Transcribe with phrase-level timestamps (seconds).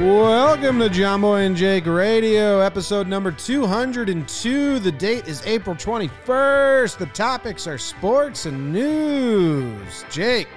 [0.00, 4.78] Welcome to John Boy and Jake Radio, episode number 202.
[4.78, 6.96] The date is April 21st.
[6.96, 10.06] The topics are sports and news.
[10.08, 10.48] Jake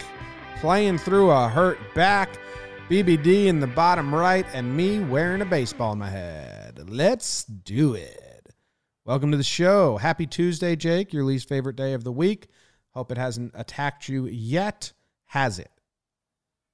[0.62, 2.40] playing through a hurt back,
[2.90, 6.90] BBD in the bottom right, and me wearing a baseball in my head.
[6.90, 8.48] Let's do it.
[9.04, 9.98] Welcome to the show.
[9.98, 12.48] Happy Tuesday, Jake, your least favorite day of the week.
[12.92, 14.94] Hope it hasn't attacked you yet.
[15.26, 15.73] Has it?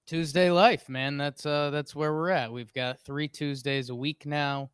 [0.09, 1.18] Tuesday life, man.
[1.18, 2.52] That's uh that's where we're at.
[2.52, 4.72] We've got three Tuesdays a week now.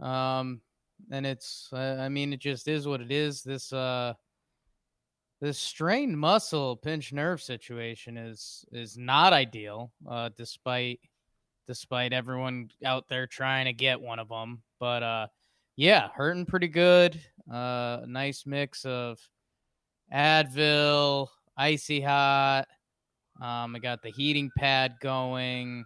[0.00, 0.62] Um
[1.10, 3.42] and it's uh, I mean it just is what it is.
[3.42, 4.14] This uh
[5.42, 11.00] this strained muscle pinch nerve situation is is not ideal uh despite
[11.66, 14.62] despite everyone out there trying to get one of them.
[14.80, 15.26] But uh
[15.76, 17.20] yeah, hurting pretty good.
[17.52, 19.18] Uh nice mix of
[20.10, 22.68] Advil, icy hot,
[23.40, 25.84] um, I got the heating pad going.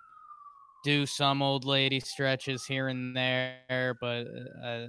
[0.82, 4.26] Do some old lady stretches here and there, but
[4.64, 4.86] uh,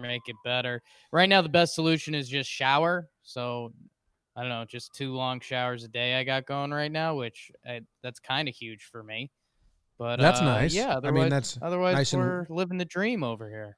[0.00, 0.82] make it better.
[1.12, 3.08] Right now, the best solution is just shower.
[3.22, 3.72] So
[4.36, 7.52] I don't know, just two long showers a day I got going right now, which
[7.66, 9.30] I, that's kind of huge for me.
[9.98, 10.74] But that's uh, nice.
[10.74, 13.76] Yeah, I mean that's otherwise nice we're and living the dream over here.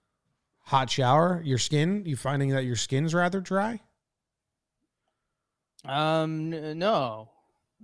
[0.61, 1.43] hot shower.
[1.45, 3.81] Your skin, you finding that your skin's rather dry?
[5.85, 7.29] Um, no,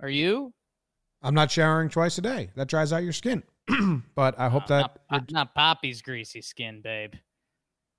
[0.00, 0.52] are you?
[1.22, 2.50] I'm not showering twice a day.
[2.54, 3.42] That dries out your skin.
[4.14, 7.14] but I hope Uh, that not, not, Poppy's greasy skin, babe.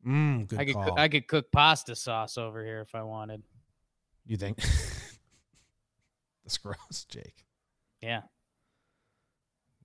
[0.06, 1.00] mm, good I could call.
[1.00, 3.44] I could cook pasta sauce over here if I wanted.
[4.26, 4.58] you think
[6.44, 7.46] that's gross, Jake?
[8.02, 8.22] Yeah.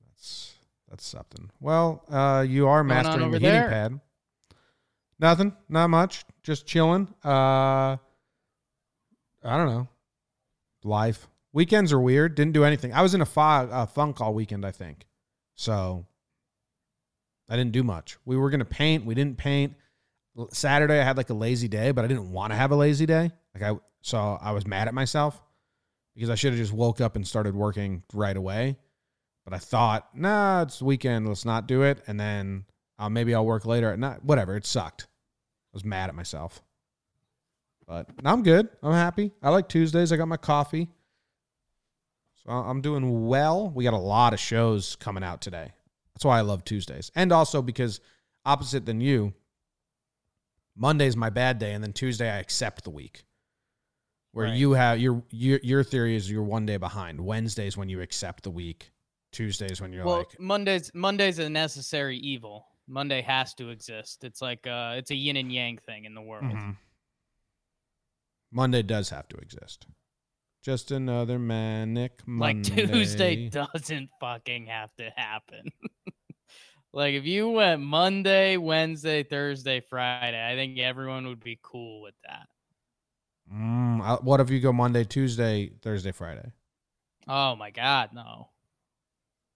[0.07, 0.55] That's
[0.89, 1.51] that's something.
[1.61, 3.69] Well, uh, you are mastering the heating there?
[3.69, 4.01] pad.
[5.19, 6.25] Nothing, not much.
[6.42, 7.09] Just chilling.
[7.25, 9.89] Uh, I don't know.
[10.85, 12.35] Life weekends are weird.
[12.35, 12.92] Didn't do anything.
[12.92, 14.67] I was in a fog, uh, funk all weekend.
[14.67, 15.07] I think
[15.55, 16.07] so.
[17.48, 18.19] I didn't do much.
[18.27, 19.07] We were gonna paint.
[19.07, 19.75] We didn't paint.
[20.51, 23.07] Saturday I had like a lazy day, but I didn't want to have a lazy
[23.07, 23.31] day.
[23.55, 25.41] Like I so I was mad at myself
[26.15, 28.77] because I should have just woke up and started working right away.
[29.45, 31.29] But I thought, nah, it's the weekend.
[31.29, 32.03] Let's not do it.
[32.07, 32.65] And then
[32.98, 34.25] uh, maybe I'll work later at night.
[34.25, 34.57] Whatever.
[34.57, 35.03] It sucked.
[35.03, 36.63] I was mad at myself.
[37.86, 38.69] But now I'm good.
[38.83, 39.33] I'm happy.
[39.42, 40.13] I like Tuesdays.
[40.13, 40.89] I got my coffee.
[42.46, 43.70] So I'm doing well.
[43.70, 45.72] We got a lot of shows coming out today.
[46.14, 47.10] That's why I love Tuesdays.
[47.14, 48.00] And also because
[48.44, 49.32] opposite than you,
[50.77, 53.24] Monday's my bad day, and then Tuesday I accept the week.
[54.32, 54.56] Where Right.
[54.56, 57.20] you have your your your theory is you're one day behind.
[57.20, 58.90] Wednesdays when you accept the week.
[59.30, 62.66] Tuesdays when you're well, like Monday's Monday's a necessary evil.
[62.86, 64.22] Monday has to exist.
[64.24, 66.44] It's like uh it's a yin and yang thing in the world.
[66.52, 66.76] Mhm.
[68.52, 69.86] Monday does have to exist.
[70.64, 72.70] Just another manic Monday.
[72.70, 75.69] Like Tuesday doesn't fucking have to happen.
[76.95, 82.14] like if you went Monday, Wednesday, Thursday, Friday, I think everyone would be cool with
[82.27, 82.48] that.
[83.55, 86.51] Mm, I- what if you go Monday, Tuesday, Thursday, Friday?
[87.29, 88.48] Oh my god, no.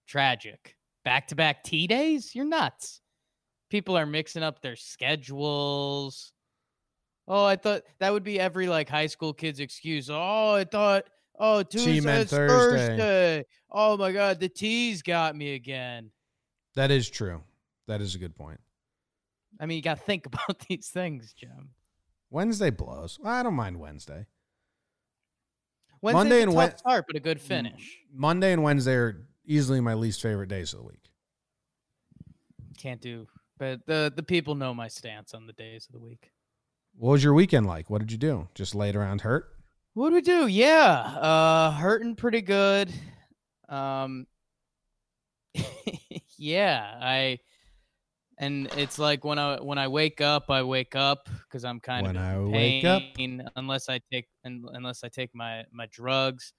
[0.07, 0.75] Tragic.
[1.03, 2.35] Back to back T days?
[2.35, 3.01] You're nuts.
[3.71, 6.33] People are mixing up their schedules.
[7.29, 10.09] Oh, I thought that would be every like high school kid's excuse.
[10.09, 11.05] Oh, I thought
[11.37, 12.47] oh Tuesday Thursday.
[12.47, 13.45] Thursday.
[13.71, 16.09] Oh my god, the T's got me again.
[16.75, 17.41] That is true.
[17.87, 18.59] That is a good point.
[19.59, 21.69] I mean, you got to think about these things, Jim.
[22.31, 23.19] Wednesday blows.
[23.23, 24.25] I don't mind Wednesday.
[26.01, 27.99] Wednesday's Monday a and tough Wed- start, but a good finish.
[28.13, 31.11] Monday and Wednesday are easily my least favorite days of the week.
[32.77, 36.31] Can't do, but the the people know my stance on the days of the week.
[36.99, 37.89] What was your weekend like?
[37.89, 38.49] What did you do?
[38.53, 39.47] Just laid around hurt?
[39.93, 40.47] What did we do?
[40.47, 42.91] Yeah, uh, hurting pretty good.
[43.69, 44.27] Um,
[46.37, 47.39] yeah, I,
[48.37, 52.05] and it's like when I when I wake up, I wake up because I'm kind
[52.05, 53.01] When of I in wake up.
[53.15, 56.51] pain unless I take unless I take my my drugs.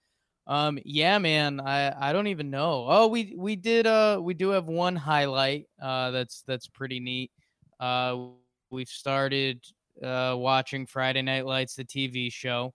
[0.47, 2.87] Um, yeah, man, I I don't even know.
[2.89, 7.31] Oh, we we did uh we do have one highlight uh that's that's pretty neat.
[7.79, 8.29] Uh,
[8.71, 9.63] we've started
[10.02, 12.75] uh watching Friday Night Lights, the TV show.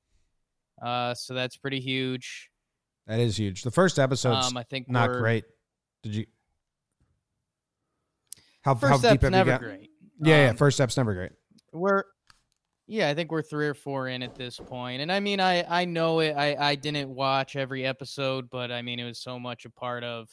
[0.82, 2.50] Uh, so that's pretty huge.
[3.08, 3.64] That is huge.
[3.64, 5.46] The first episode's Um, I think not great.
[6.04, 6.26] Did you?
[8.62, 9.62] How, how First deep step's have you never got?
[9.62, 9.90] great.
[10.24, 10.50] Yeah, yeah.
[10.50, 11.32] Um, First step's never great.
[11.72, 12.04] We're
[12.88, 15.02] yeah, I think we're three or four in at this point.
[15.02, 18.82] And I mean I I know it I I didn't watch every episode, but I
[18.82, 20.30] mean it was so much a part of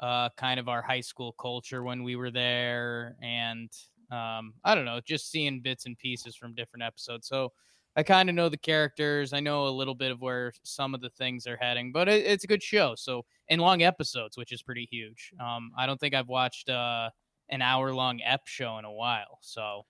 [0.00, 3.70] uh kind of our high school culture when we were there and
[4.10, 7.28] um I don't know, just seeing bits and pieces from different episodes.
[7.28, 7.52] So
[7.96, 9.32] I kind of know the characters.
[9.32, 12.24] I know a little bit of where some of the things are heading, but it,
[12.26, 12.94] it's a good show.
[12.94, 15.32] So and long episodes, which is pretty huge.
[15.40, 17.10] Um, I don't think I've watched uh
[17.50, 19.38] an hour long ep show in a while.
[19.40, 19.86] So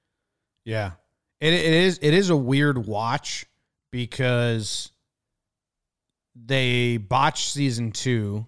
[0.64, 0.92] yeah,
[1.40, 3.46] it it is it is a weird watch
[3.90, 4.90] because
[6.34, 8.46] they botched season two,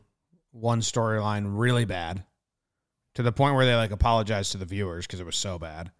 [0.52, 2.24] one storyline really bad,
[3.20, 5.90] to the point where they like apologized to the viewers because it was so bad.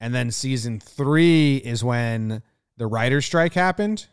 [0.00, 2.42] And then season three is when
[2.76, 4.06] the writer's strike happened.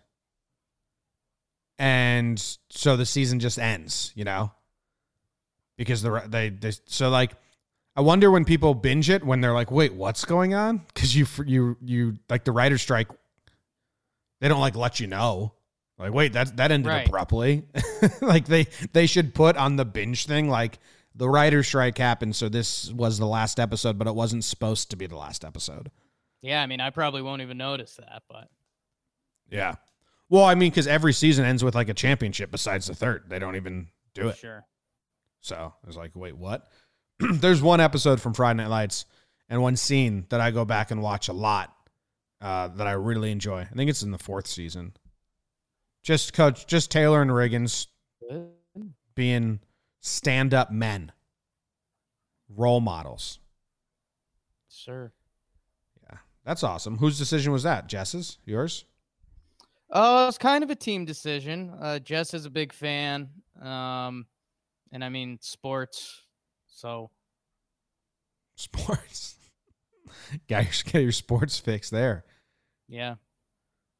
[1.77, 4.51] And so the season just ends, you know?
[5.77, 7.33] Because the they, they so like
[7.95, 11.25] I wonder when people binge it when they're like, "Wait, what's going on?" Cuz you
[11.45, 13.07] you you like the writer's strike
[14.41, 15.53] they don't like let you know.
[15.97, 17.07] Like, wait, that that ended right.
[17.07, 17.63] abruptly.
[18.21, 20.79] like they they should put on the binge thing like
[21.19, 24.95] the writer's strike happened, so this was the last episode, but it wasn't supposed to
[24.95, 25.91] be the last episode.
[26.41, 28.47] Yeah, I mean, I probably won't even notice that, but
[29.51, 29.75] yeah.
[30.29, 33.25] Well, I mean, because every season ends with like a championship besides the third.
[33.27, 34.37] They don't even do it.
[34.37, 34.65] Sure.
[35.41, 36.69] So I was like, wait, what?
[37.19, 39.05] There's one episode from Friday Night Lights
[39.49, 41.75] and one scene that I go back and watch a lot
[42.39, 43.61] uh, that I really enjoy.
[43.61, 44.93] I think it's in the fourth season.
[46.03, 47.87] Just coach, just Taylor and Riggins
[49.15, 49.59] being
[50.01, 51.11] stand up men,
[52.49, 53.39] role models.
[54.69, 55.11] Sure.
[56.03, 56.97] Yeah, that's awesome.
[56.97, 57.87] Whose decision was that?
[57.87, 58.37] Jess's?
[58.45, 58.85] Yours?
[59.91, 61.73] Oh, it's kind of a team decision.
[61.81, 63.29] Uh, Jess is a big fan,
[63.61, 64.27] um,
[64.91, 66.23] and I mean sports,
[66.67, 67.09] so
[68.55, 69.35] sports.
[70.47, 72.23] Got your, your sports fix there.
[72.87, 73.15] Yeah.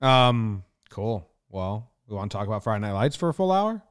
[0.02, 0.64] Um.
[0.90, 1.28] Cool.
[1.50, 3.84] Well, we want to talk about Friday Night Lights for a full hour.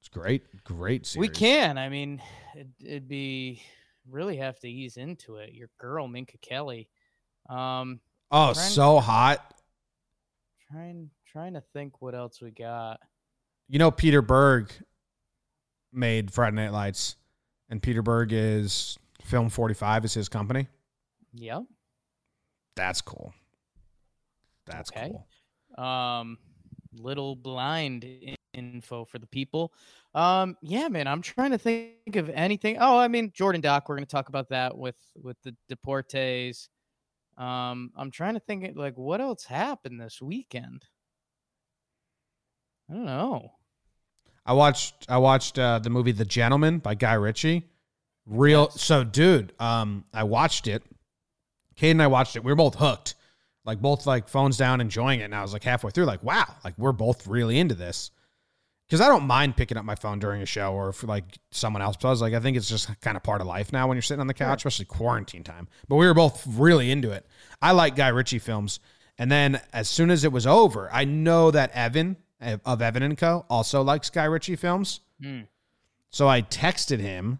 [0.00, 1.28] It's great, great series.
[1.28, 1.78] We can.
[1.78, 2.22] I mean,
[2.54, 3.62] it, it'd be
[4.08, 5.52] really have to ease into it.
[5.52, 6.88] Your girl Minka Kelly.
[7.48, 8.00] Um.
[8.30, 9.54] Oh, so hot.
[10.70, 13.00] Trying, trying to think what else we got.
[13.68, 14.70] You know, Peter Berg
[15.92, 17.16] made Friday Night Lights,
[17.68, 20.68] and Peter Berg is Film Forty Five is his company.
[21.34, 21.64] Yep.
[22.76, 23.34] That's cool.
[24.66, 25.12] That's okay.
[25.76, 25.84] cool.
[25.84, 26.38] Um,
[26.94, 28.04] little blind
[28.52, 29.72] info for the people.
[30.14, 32.76] Um, yeah, man, I'm trying to think of anything.
[32.80, 33.88] Oh, I mean, Jordan Doc.
[33.88, 36.68] We're going to talk about that with with the Deportes.
[37.38, 40.84] Um, I'm trying to think like what else happened this weekend.
[42.90, 43.52] I don't know.
[44.44, 47.68] I watched I watched uh, the movie The Gentlemen by Guy Ritchie.
[48.26, 48.82] Real yes.
[48.82, 49.52] so, dude.
[49.58, 50.82] Um, I watched it.
[51.76, 52.44] Kate and I watched it.
[52.44, 53.14] We were both hooked
[53.64, 55.24] like both like phones down, enjoying it.
[55.24, 58.10] And I was like halfway through, like, wow, like we're both really into this.
[58.90, 61.80] Cause I don't mind picking up my phone during a show or if like someone
[61.80, 62.20] else does.
[62.20, 64.26] Like I think it's just kind of part of life now when you're sitting on
[64.26, 65.68] the couch, especially quarantine time.
[65.88, 67.24] But we were both really into it.
[67.62, 68.80] I like Guy Ritchie films.
[69.16, 73.18] And then as soon as it was over, I know that Evan of Evan and
[73.18, 73.44] Co.
[73.48, 75.00] also likes Guy Ritchie films.
[75.22, 75.46] Mm.
[76.10, 77.38] So I texted him.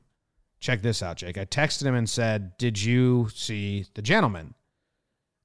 [0.61, 1.39] Check this out, Jake.
[1.39, 4.55] I texted him and said, Did you see The Gentlemen?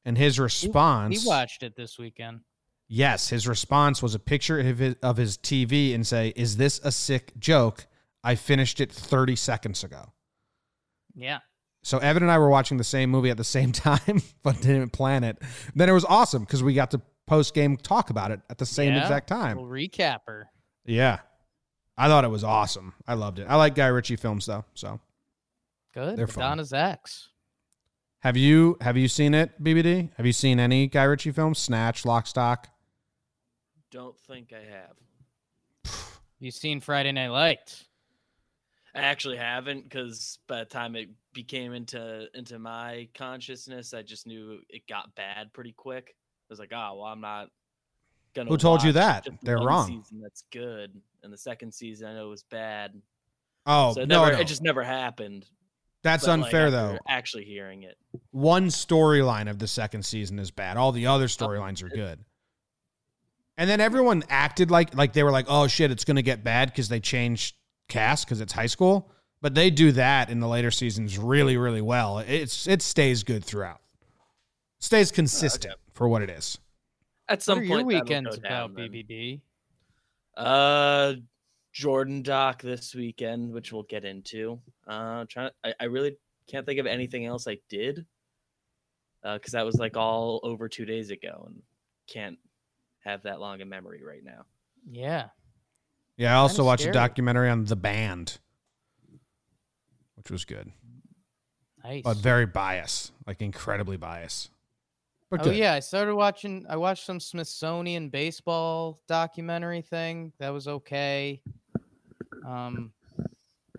[0.04, 2.42] And his response, he watched it this weekend.
[2.88, 6.80] Yes, his response was a picture of his, of his TV and say, "Is this
[6.84, 7.88] a sick joke?
[8.24, 10.14] I finished it 30 seconds ago."
[11.16, 11.40] Yeah.
[11.84, 14.90] So Evan and I were watching the same movie at the same time, but didn't
[14.90, 15.38] plan it.
[15.76, 18.66] Then it was awesome because we got to post game talk about it at the
[18.66, 19.58] same yeah, exact time.
[19.58, 20.46] recapper.
[20.86, 21.20] Yeah.
[21.98, 22.94] I thought it was awesome.
[23.08, 23.48] I loved it.
[23.50, 25.00] I like Guy Ritchie films though, so
[25.94, 26.18] good.
[26.18, 27.30] They're Donna's ex.
[28.20, 30.10] Have you have you seen it, BBD?
[30.18, 31.60] Have you seen any Guy Ritchie films?
[31.60, 32.68] Snatch, Lock, Stock.
[33.96, 35.96] Don't think I have.
[36.42, 37.86] You seen Friday Night Lights?
[38.94, 44.28] I actually haven't because by the time it became into into my consciousness, I just
[44.28, 46.14] knew it got bad pretty quick.
[46.14, 47.48] I was like, oh well, I'm not
[48.34, 48.50] gonna.
[48.50, 49.30] Who told you that?
[49.44, 49.88] They're wrong.
[49.88, 50.92] Season that's good,
[51.24, 53.02] and the second season I know was bad.
[53.66, 55.46] Oh so it no, never, no, it just never happened.
[56.04, 56.98] That's but unfair, like, though.
[57.08, 57.96] Actually, hearing it,
[58.32, 60.76] one storyline of the second season is bad.
[60.76, 62.20] All the other oh, storylines are good.
[63.58, 66.44] And then everyone acted like like they were like, "Oh shit, it's going to get
[66.44, 67.56] bad because they changed
[67.88, 71.82] cast because it's high school." But they do that in the later seasons really, really
[71.82, 72.20] well.
[72.20, 73.82] It's it stays good throughout.
[74.80, 75.82] stays consistent okay.
[75.94, 76.58] for what it is.
[77.30, 79.42] At some what point, your weekends about BBD.
[80.36, 81.14] Uh,
[81.74, 84.60] Jordan doc this weekend, which we'll get into.
[84.88, 88.06] Uh, trying, to, I, I really can't think of anything else I did
[89.24, 91.62] uh because uh, that was like all over two days ago, and
[92.08, 92.38] can't
[93.06, 94.46] have that long a memory right now.
[94.90, 95.28] Yeah.
[96.18, 96.92] Yeah, I also watched scary.
[96.92, 98.40] a documentary on the band,
[100.16, 100.72] which was good.
[101.84, 102.04] Nice.
[102.04, 104.50] But very biased, like incredibly biased.
[105.30, 105.58] But Oh good.
[105.58, 106.66] yeah, I started watching.
[106.70, 110.32] I watched some Smithsonian baseball documentary thing.
[110.40, 111.42] That was okay.
[112.46, 112.92] Um,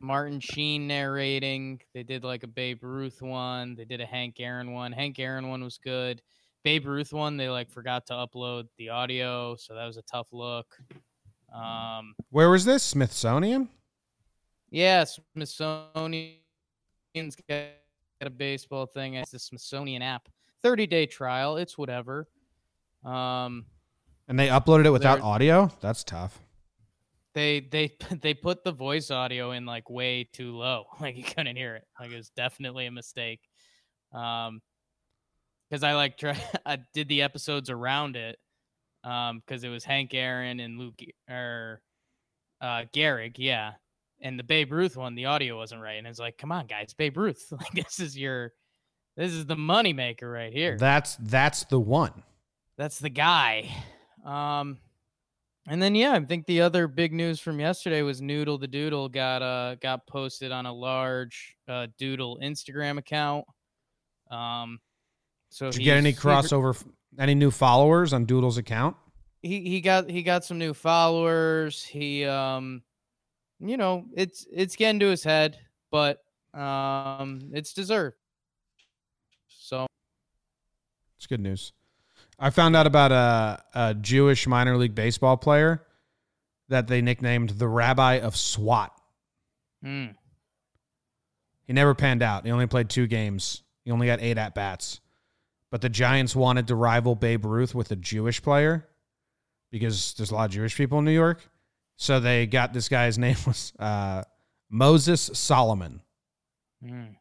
[0.00, 1.80] Martin Sheen narrating.
[1.94, 3.74] They did like a Babe Ruth one.
[3.74, 4.92] They did a Hank Aaron one.
[4.92, 6.20] Hank Aaron one was good.
[6.66, 10.26] Babe Ruth one, they like forgot to upload the audio, so that was a tough
[10.32, 10.66] look.
[11.54, 12.82] Um, Where was this?
[12.82, 13.68] Smithsonian?
[14.72, 16.40] yeah, Smithsonian's
[17.48, 17.66] got
[18.20, 19.14] a baseball thing.
[19.14, 20.28] It's the Smithsonian app.
[20.64, 21.56] 30 day trial.
[21.56, 22.26] It's whatever.
[23.04, 23.66] Um,
[24.26, 25.70] And they uploaded it without audio?
[25.80, 26.40] That's tough.
[27.32, 27.92] they they
[28.22, 30.86] they put the voice audio in like way too low.
[31.00, 31.84] Like you couldn't hear it.
[32.00, 33.40] Like it was definitely a mistake.
[34.12, 34.60] Um,
[35.68, 38.38] because I like try I did the episodes around it.
[39.04, 40.92] Um, because it was Hank Aaron and Lou
[41.30, 41.80] or
[42.60, 43.72] uh Gehrig, yeah.
[44.20, 46.94] And the Babe Ruth one, the audio wasn't right, and it's like, come on, guys,
[46.94, 48.52] Babe Ruth, like this is your,
[49.16, 50.76] this is the moneymaker right here.
[50.78, 52.22] That's that's the one.
[52.76, 53.70] That's the guy.
[54.24, 54.78] Um,
[55.68, 59.08] and then yeah, I think the other big news from yesterday was Noodle the Doodle
[59.08, 63.44] got uh got posted on a large uh Doodle Instagram account.
[64.30, 64.80] Um,
[65.48, 66.84] so Did you get any crossover f-
[67.18, 68.96] any new followers on Doodle's account?
[69.42, 71.82] He he got he got some new followers.
[71.84, 72.82] He um,
[73.60, 75.58] you know, it's it's getting to his head,
[75.90, 76.22] but
[76.52, 78.16] um, it's deserved.
[79.48, 79.86] So
[81.18, 81.72] It's good news.
[82.38, 85.82] I found out about a, a Jewish minor league baseball player
[86.68, 88.92] that they nicknamed the Rabbi of SWAT.
[89.84, 90.14] mm,
[91.66, 92.44] He never panned out.
[92.44, 93.62] He only played two games.
[93.84, 95.00] He only got eight at bats.
[95.70, 98.86] But the Giants wanted to rival Babe Ruth with a Jewish player
[99.70, 101.46] because there's a lot of Jewish people in New York.
[101.96, 104.22] So they got this guy's name was uh,
[104.70, 106.02] Moses Solomon.
[106.84, 107.16] mm.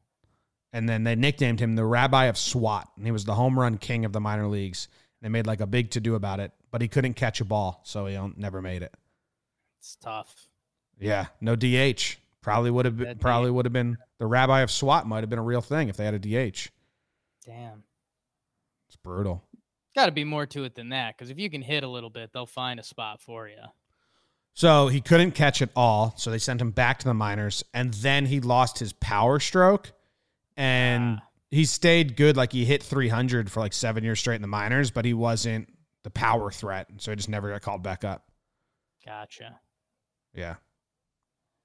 [0.74, 2.90] And then they nicknamed him the Rabbi of SWAT.
[2.98, 4.90] And he was the home run king of the minor leagues.
[5.22, 7.82] They made like a big to do about it, but he couldn't catch a ball.
[7.86, 8.94] So he never made it.
[9.80, 10.50] it's tough.
[11.00, 12.18] Yeah, no DH.
[12.42, 15.40] Probably would have been, probably would have been the Rabbi of SWAT might have been
[15.40, 16.70] a real thing if they had a DH.
[17.46, 17.84] Damn.
[19.06, 19.44] Brutal.
[19.96, 22.10] Got to be more to it than that, because if you can hit a little
[22.10, 23.56] bit, they'll find a spot for you.
[24.56, 26.14] So he couldn't catch it all.
[26.18, 27.64] So they sent him back to the minors.
[27.74, 29.92] And then he lost his power stroke.
[30.58, 31.28] And Ah.
[31.52, 32.36] he stayed good.
[32.36, 35.70] Like he hit 300 for like seven years straight in the minors, but he wasn't
[36.04, 36.88] the power threat.
[36.98, 38.30] So he just never got called back up.
[39.06, 39.60] Gotcha.
[40.34, 40.56] Yeah.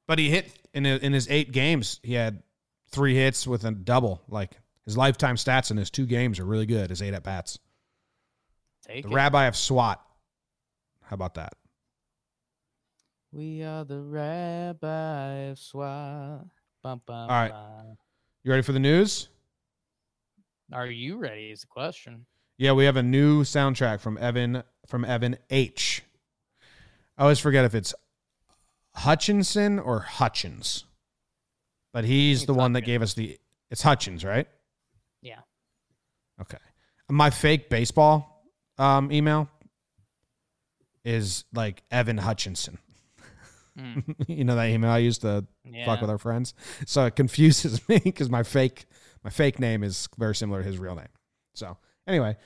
[0.06, 2.42] But he hit in, in his eight games, he had
[2.90, 4.20] three hits with a double.
[4.28, 4.52] Like
[4.90, 7.60] his lifetime stats in his two games are really good, his eight at bats.
[8.84, 9.14] Take The it.
[9.14, 10.04] rabbi of SWAT.
[11.04, 11.52] How about that?
[13.30, 16.44] We are the rabbi of SWAT.
[16.82, 17.52] Bum, bum, All right.
[17.52, 17.96] bum.
[18.42, 19.28] You ready for the news?
[20.72, 21.52] Are you ready?
[21.52, 22.26] Is the question.
[22.58, 26.02] Yeah, we have a new soundtrack from Evan from Evan H.
[27.16, 27.94] I always forget if it's
[28.96, 30.82] Hutchinson or Hutchins.
[31.92, 33.38] But he's the one that gave us the
[33.70, 34.48] it's Hutchins, right?
[36.40, 36.58] Okay.
[37.08, 38.44] My fake baseball
[38.78, 39.48] um, email
[41.04, 42.78] is like Evan Hutchinson.
[43.78, 45.84] Mm, you know that email I used to yeah.
[45.84, 46.54] fuck with our friends.
[46.86, 48.86] So it confuses me because my fake
[49.24, 51.08] my fake name is very similar to his real name.
[51.54, 52.36] So anyway,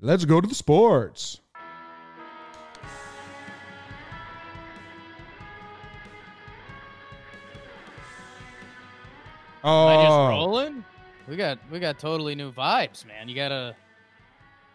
[0.00, 1.40] let's go to the sports.
[9.64, 10.84] Oh, Am I just Oh, rolling?
[11.28, 13.28] We got we got totally new vibes, man.
[13.28, 13.76] You gotta.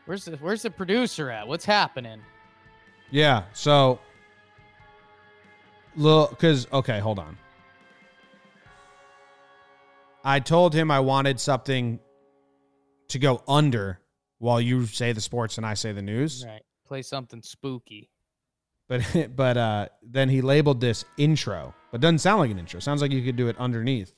[0.05, 1.47] Where's the Where's the producer at?
[1.47, 2.21] What's happening?
[3.09, 3.43] yeah.
[3.53, 3.99] So,
[5.95, 7.37] look, because okay, hold on.
[10.23, 11.99] I told him I wanted something
[13.09, 13.99] to go under
[14.37, 16.45] while you say the sports and I say the news.
[16.45, 16.61] Right.
[16.85, 18.09] Play something spooky.
[18.87, 19.03] But
[19.35, 22.79] but uh, then he labeled this intro, but doesn't sound like an intro.
[22.79, 24.13] Sounds like you could do it underneath.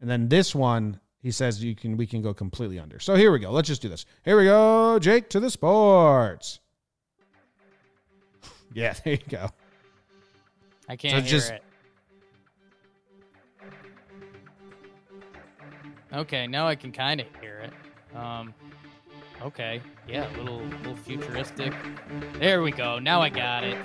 [0.00, 3.00] And then this one, he says you can we can go completely under.
[3.00, 3.50] So here we go.
[3.50, 4.04] Let's just do this.
[4.26, 6.60] Here we go, Jake to the sports.
[8.76, 9.48] Yeah, there you go.
[10.88, 11.62] I can't hear just- it.
[16.12, 18.16] Okay, now I can kind of hear it.
[18.16, 18.52] Um,
[19.42, 21.72] okay, yeah, a little, little futuristic.
[22.40, 22.98] There we go.
[22.98, 23.78] Now I got it.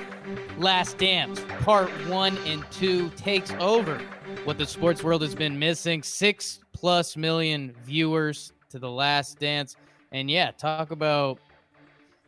[0.58, 4.00] Last Dance, Part One and Two takes over.
[4.44, 9.76] What the sports world has been missing: six plus million viewers to the Last Dance,
[10.12, 11.40] and yeah, talk about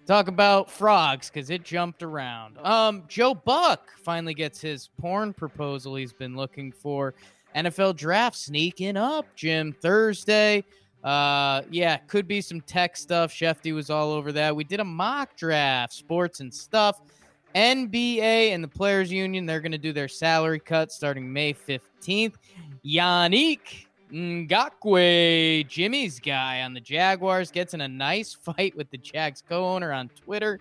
[0.05, 2.57] talk about frogs because it jumped around.
[2.59, 7.13] Um, Joe Buck finally gets his porn proposal he's been looking for.
[7.55, 9.73] NFL draft sneaking up, Jim.
[9.81, 10.63] Thursday,
[11.03, 13.33] Uh, yeah, could be some tech stuff.
[13.33, 14.55] Shefty was all over that.
[14.55, 17.01] We did a mock draft, sports and stuff.
[17.55, 22.35] NBA and the Players Union, they're going to do their salary cut starting May 15th.
[22.85, 29.43] Yannick Ngakoue, Jimmy's guy on the Jaguars, gets in a nice fight with the Jags
[29.47, 30.59] co owner on Twitter.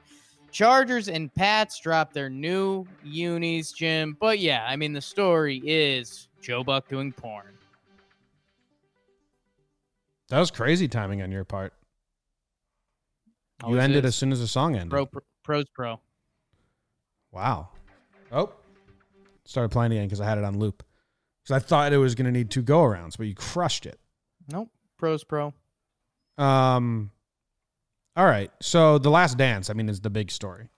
[0.51, 4.17] Chargers and Pats drop their new unis, Jim.
[4.19, 7.47] But yeah, I mean, the story is Joe Buck doing porn.
[10.29, 11.73] That was crazy timing on your part.
[13.69, 14.11] You ended is.
[14.11, 14.91] as soon as the song ended.
[14.91, 16.01] pro, pro pros pro.
[17.33, 17.69] Wow.
[18.33, 18.53] Oh.
[19.45, 20.83] Started playing again because I had it on loop.
[21.51, 23.99] Because I thought it was going to need two go arounds, but you crushed it.
[24.49, 25.53] Nope, pros pro.
[26.39, 27.11] Um.
[28.17, 28.53] All right.
[28.61, 30.69] So the last dance, I mean, is the big story.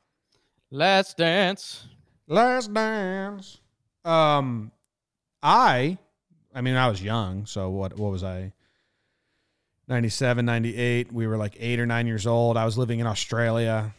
[0.70, 1.86] Last dance.
[2.26, 3.60] Last dance.
[4.04, 4.72] Um,
[5.42, 5.98] I,
[6.54, 7.44] I mean, I was young.
[7.44, 7.98] So what?
[7.98, 8.52] What was I?
[9.88, 11.12] 97, 98.
[11.12, 12.56] We were like eight or nine years old.
[12.56, 13.94] I was living in Australia.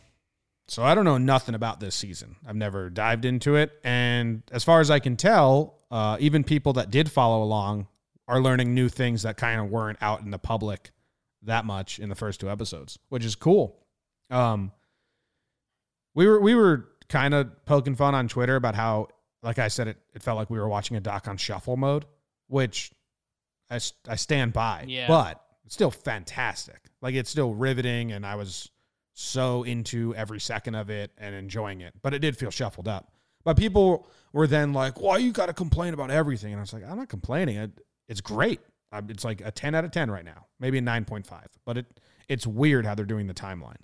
[0.68, 2.38] So I don't know nothing about this season.
[2.48, 3.72] I've never dived into it.
[3.84, 7.88] And as far as I can tell, uh, even people that did follow along
[8.28, 10.90] are learning new things that kind of weren't out in the public
[11.44, 13.78] that much in the first two episodes, which is cool.
[14.32, 14.72] Um,
[16.16, 19.10] we were we were kind of poking fun on Twitter about how,
[19.44, 22.06] like I said, it, it felt like we were watching a doc on shuffle mode,
[22.48, 22.92] which
[23.70, 24.86] I, I stand by.
[24.88, 25.08] Yeah.
[25.08, 26.80] But it's still fantastic.
[27.04, 28.72] Like it's still riveting, and I was
[29.14, 31.94] so into every second of it and enjoying it.
[32.02, 33.13] But it did feel shuffled up.
[33.44, 36.74] But people were then like, "Why you got to complain about everything?" And I was
[36.74, 37.58] like, "I'm not complaining.
[37.58, 38.62] It, it's great.
[38.92, 41.48] I- It's like a 10 out of 10 right now, maybe a 9.5.
[41.66, 43.78] But it it's weird how they're doing the timeline.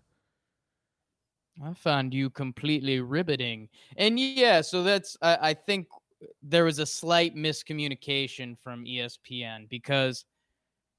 [1.63, 3.69] I found you completely riveting.
[3.97, 5.87] And yeah, so that's I, I think
[6.41, 10.25] there was a slight miscommunication from ESPN because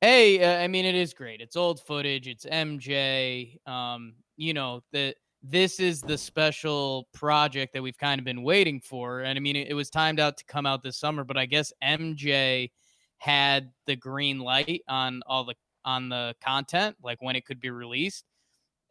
[0.01, 1.41] hey, uh, I mean it is great.
[1.41, 7.83] It's old footage, it's MJ, um, you know, the this is the special project that
[7.83, 9.21] we've kind of been waiting for.
[9.21, 11.47] And I mean it, it was timed out to come out this summer, but I
[11.47, 12.71] guess MJ
[13.19, 17.71] had the green light on all the on the content, like when it could be
[17.71, 18.25] released.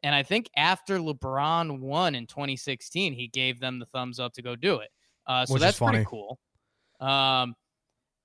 [0.02, 4.42] And I think after LeBron won in 2016, he gave them the thumbs up to
[4.42, 4.90] go do it.
[5.28, 6.40] Uh, so Which that's pretty cool.
[7.00, 7.54] Um,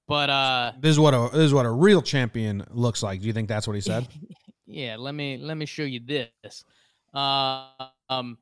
[0.06, 3.20] but uh, This is what a this is what a real champion looks like.
[3.20, 4.06] Do you think that's what he said?
[4.66, 6.64] yeah, let me let me show you this.
[7.14, 8.38] Um,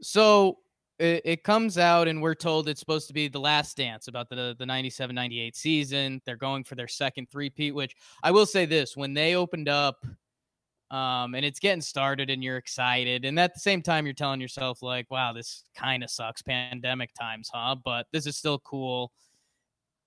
[0.00, 0.58] so
[0.98, 4.28] it, it comes out, and we're told it's supposed to be the last dance about
[4.28, 6.20] the the 97-98 season.
[6.24, 10.04] They're going for their second three-peat, which I will say this: when they opened up,
[10.90, 14.40] um, and it's getting started, and you're excited, and at the same time, you're telling
[14.40, 19.12] yourself like, "Wow, this kind of sucks, pandemic times, huh?" But this is still cool.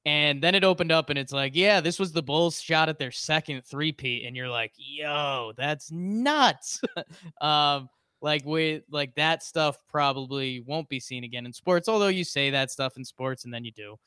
[0.03, 2.97] And then it opened up and it's like, yeah, this was the Bulls shot at
[2.97, 4.25] their second three-peat.
[4.25, 6.81] And you're like, yo, that's nuts.
[7.41, 7.87] um,
[8.21, 12.51] like we like that stuff probably won't be seen again in sports, although you say
[12.51, 13.97] that stuff in sports and then you do.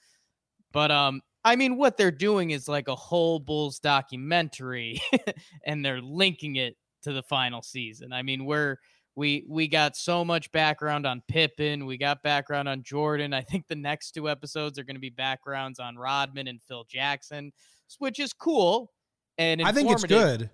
[0.73, 5.01] But um, I mean, what they're doing is like a whole Bulls documentary,
[5.67, 8.13] and they're linking it to the final season.
[8.13, 8.79] I mean, we're
[9.17, 11.87] we we got so much background on Pippen.
[11.87, 13.33] We got background on Jordan.
[13.33, 16.85] I think the next two episodes are going to be backgrounds on Rodman and Phil
[16.89, 17.53] Jackson,
[17.99, 18.91] which is cool.
[19.39, 20.51] And I think it's good.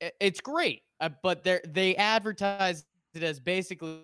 [0.00, 2.84] It's great, uh, but they they advertise
[3.14, 4.02] it as basically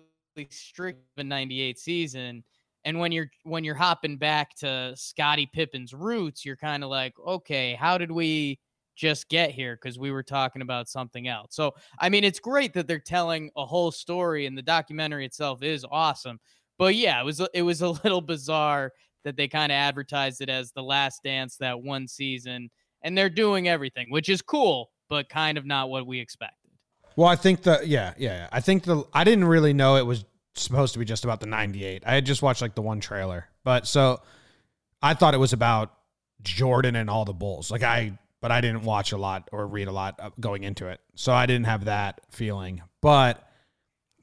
[0.49, 2.43] strict the '98 season.
[2.85, 7.13] And when you're when you're hopping back to Scottie Pippen's roots, you're kind of like,
[7.19, 8.59] okay, how did we
[8.95, 9.77] just get here?
[9.81, 11.55] Because we were talking about something else.
[11.55, 15.63] So I mean, it's great that they're telling a whole story, and the documentary itself
[15.63, 16.39] is awesome.
[16.77, 18.91] But yeah, it was it was a little bizarre
[19.23, 22.69] that they kind of advertised it as the last dance that one season,
[23.03, 26.71] and they're doing everything, which is cool, but kind of not what we expected.
[27.15, 28.47] Well, I think the yeah, yeah.
[28.51, 31.45] I think the I didn't really know it was supposed to be just about the
[31.45, 32.03] 98.
[32.05, 33.47] I had just watched like the one trailer.
[33.63, 34.21] But so
[35.01, 35.93] I thought it was about
[36.41, 37.71] Jordan and all the Bulls.
[37.71, 40.87] Like I but I didn't watch a lot or read a lot uh, going into
[40.87, 40.99] it.
[41.15, 42.81] So I didn't have that feeling.
[42.99, 43.41] But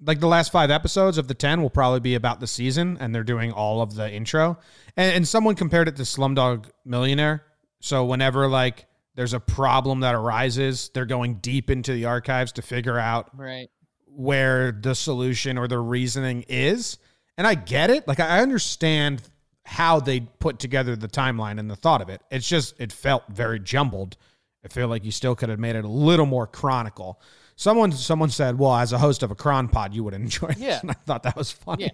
[0.03, 3.15] like the last 5 episodes of the 10 will probably be about the season and
[3.15, 4.59] they're doing all of the intro.
[4.95, 7.45] And, and someone compared it to Slumdog Millionaire.
[7.81, 8.85] So whenever like
[9.21, 13.69] there's a problem that arises, they're going deep into the archives to figure out Right.
[14.07, 16.97] where the solution or the reasoning is.
[17.37, 18.09] And I get it.
[18.09, 19.21] Like I understand
[19.67, 22.23] how they put together the timeline and the thought of it.
[22.31, 24.17] It's just it felt very jumbled.
[24.65, 27.21] I feel like you still could have made it a little more chronicle.
[27.57, 30.59] Someone someone said, "Well, as a host of a cron pod, you would enjoy this."
[30.61, 30.81] Yeah.
[30.83, 31.85] And I thought that was funny.
[31.85, 31.91] Yeah.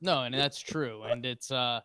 [0.00, 1.02] No, and that's true.
[1.02, 1.80] And it's uh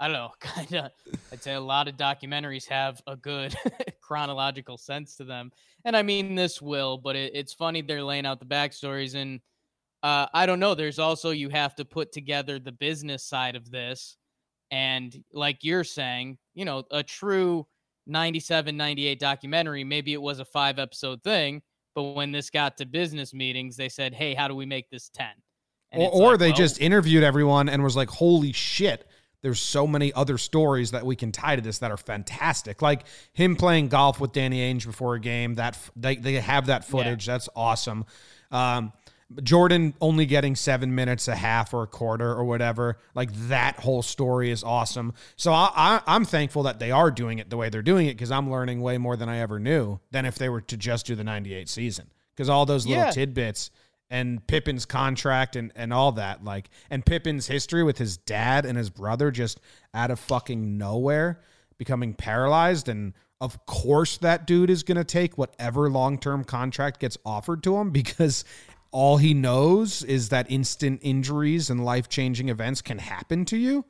[0.00, 0.90] I don't know, kind of.
[1.32, 3.54] I'd say a lot of documentaries have a good
[4.00, 5.50] chronological sense to them,
[5.84, 9.40] and I mean this will, but it, it's funny they're laying out the backstories, and
[10.02, 10.74] uh, I don't know.
[10.74, 14.16] There's also you have to put together the business side of this,
[14.70, 17.66] and like you're saying, you know, a true
[18.06, 21.62] 97, 98 documentary, maybe it was a five episode thing,
[21.94, 25.10] but when this got to business meetings, they said, "Hey, how do we make this
[25.10, 25.26] 10?"
[25.90, 29.07] And or, or like, they well, just interviewed everyone and was like, "Holy shit."
[29.42, 32.82] There's so many other stories that we can tie to this that are fantastic.
[32.82, 35.54] Like him playing golf with Danny Ainge before a game.
[35.54, 37.24] That they they have that footage.
[37.26, 38.04] That's awesome.
[38.50, 38.92] Um,
[39.42, 42.98] Jordan only getting seven minutes, a half, or a quarter, or whatever.
[43.14, 45.12] Like that whole story is awesome.
[45.36, 48.14] So I, I, I'm thankful that they are doing it the way they're doing it
[48.14, 51.06] because I'm learning way more than I ever knew than if they were to just
[51.06, 52.10] do the '98 season.
[52.34, 53.10] Because all those little Yeah.
[53.10, 53.70] tidbits
[54.10, 58.76] and Pippen's contract and, and all that, like, and Pippen's history with his dad and
[58.78, 59.60] his brother just
[59.92, 61.40] out of fucking nowhere
[61.76, 62.88] becoming paralyzed.
[62.88, 67.62] And of course, that dude is going to take whatever long term contract gets offered
[67.64, 68.44] to him because
[68.90, 73.84] all he knows is that instant injuries and life changing events can happen to you.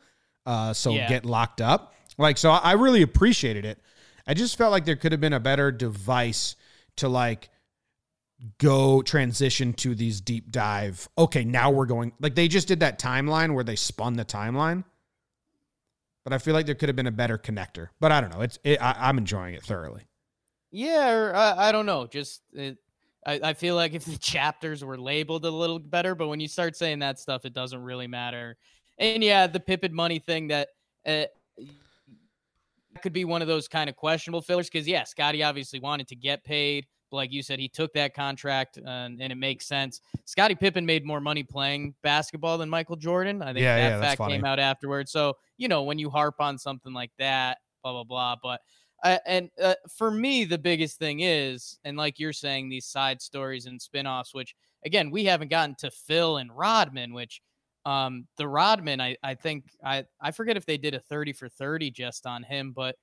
[0.45, 1.09] Uh, so Yeah.
[1.09, 1.95] get locked up.
[2.19, 3.79] Like, so I I really appreciated it.
[4.27, 6.57] I just felt like there could have been a better device
[6.97, 7.49] to like
[8.59, 11.09] go transition to these deep dive.
[11.19, 14.85] Okay, now we're going like they just did that timeline where they spun the timeline.
[16.25, 17.89] But I feel like there could have been a better connector.
[18.01, 18.43] But I don't know.
[18.43, 20.03] It's it, I, I'm enjoying it thoroughly.
[20.71, 22.07] Yeah, or I, I don't know.
[22.07, 22.79] Just it,
[23.27, 26.49] I, I feel like if the chapters were labeled a little better, but when you
[26.49, 28.57] start saying that stuff, it doesn't really matter.
[28.99, 30.69] And yeah, the Pippen money thing that
[31.07, 31.25] uh,
[33.01, 36.17] could be one of those kind of questionable fillers because yeah, Scottie obviously wanted to
[36.17, 36.87] get paid.
[37.13, 40.01] Like you said, he took that contract and, and it makes sense.
[40.25, 43.43] Scottie Pippen made more money playing basketball than Michael Jordan.
[43.43, 44.35] I think Yeah, that yeah, fact funny.
[44.35, 45.11] came out afterwards.
[45.13, 48.37] So, you know, when you harp on something like that, blah, blah, blah.
[48.43, 48.61] But
[49.05, 53.23] uh, and uh, for me, the biggest thing is, and like you're saying, these side
[53.23, 57.41] stories and spin-offs, which again, we haven't gotten to Phil and Rodman, which
[57.87, 61.49] um the Rodman, I, I think I, I forget if they did a 30 for
[61.49, 62.97] 30 just on him, but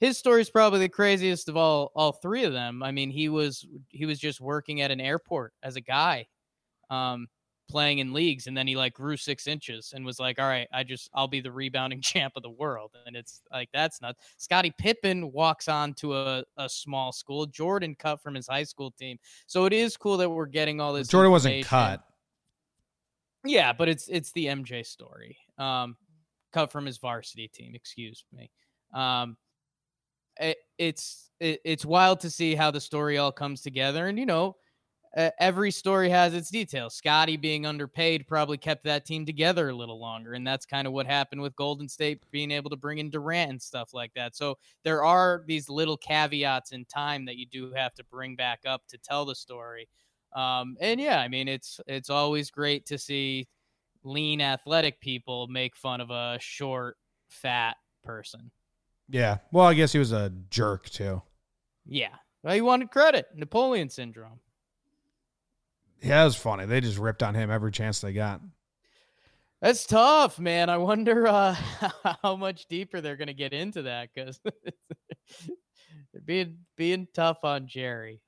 [0.00, 2.82] his story is probably the craziest of all all three of them.
[2.82, 6.26] I mean, he was he was just working at an airport as a guy,
[6.90, 7.28] um,
[7.68, 10.68] playing in leagues, and then he like grew six inches and was like, "All right,
[10.72, 14.16] I just I'll be the rebounding champ of the world." And it's like that's not.
[14.36, 17.46] Scottie Pippen walks on to a, a small school.
[17.46, 20.92] Jordan cut from his high school team, so it is cool that we're getting all
[20.92, 21.08] this.
[21.08, 22.02] Jordan wasn't cut.
[23.46, 25.38] Yeah, but it's it's the MJ story.
[25.56, 25.96] Um,
[26.52, 27.74] cut from his varsity team.
[27.74, 28.50] Excuse me.
[28.92, 29.36] Um,
[30.40, 34.26] it, it's it, it's wild to see how the story all comes together, and you
[34.26, 34.56] know,
[35.16, 36.94] uh, every story has its details.
[36.94, 40.92] Scottie being underpaid probably kept that team together a little longer, and that's kind of
[40.92, 44.36] what happened with Golden State being able to bring in Durant and stuff like that.
[44.36, 48.60] So there are these little caveats in time that you do have to bring back
[48.66, 49.88] up to tell the story.
[50.34, 53.48] Um, and yeah, I mean, it's it's always great to see
[54.04, 56.96] lean athletic people make fun of a short,
[57.28, 58.50] fat person.
[59.08, 59.38] Yeah.
[59.52, 61.22] Well, I guess he was a jerk too.
[61.84, 62.14] Yeah.
[62.42, 63.26] Well, he wanted credit.
[63.34, 64.40] Napoleon syndrome.
[66.02, 66.66] Yeah, that was funny.
[66.66, 68.40] They just ripped on him every chance they got.
[69.62, 70.68] That's tough, man.
[70.68, 71.54] I wonder uh,
[72.22, 77.66] how much deeper they're going to get into that because they're being being tough on
[77.66, 78.20] Jerry.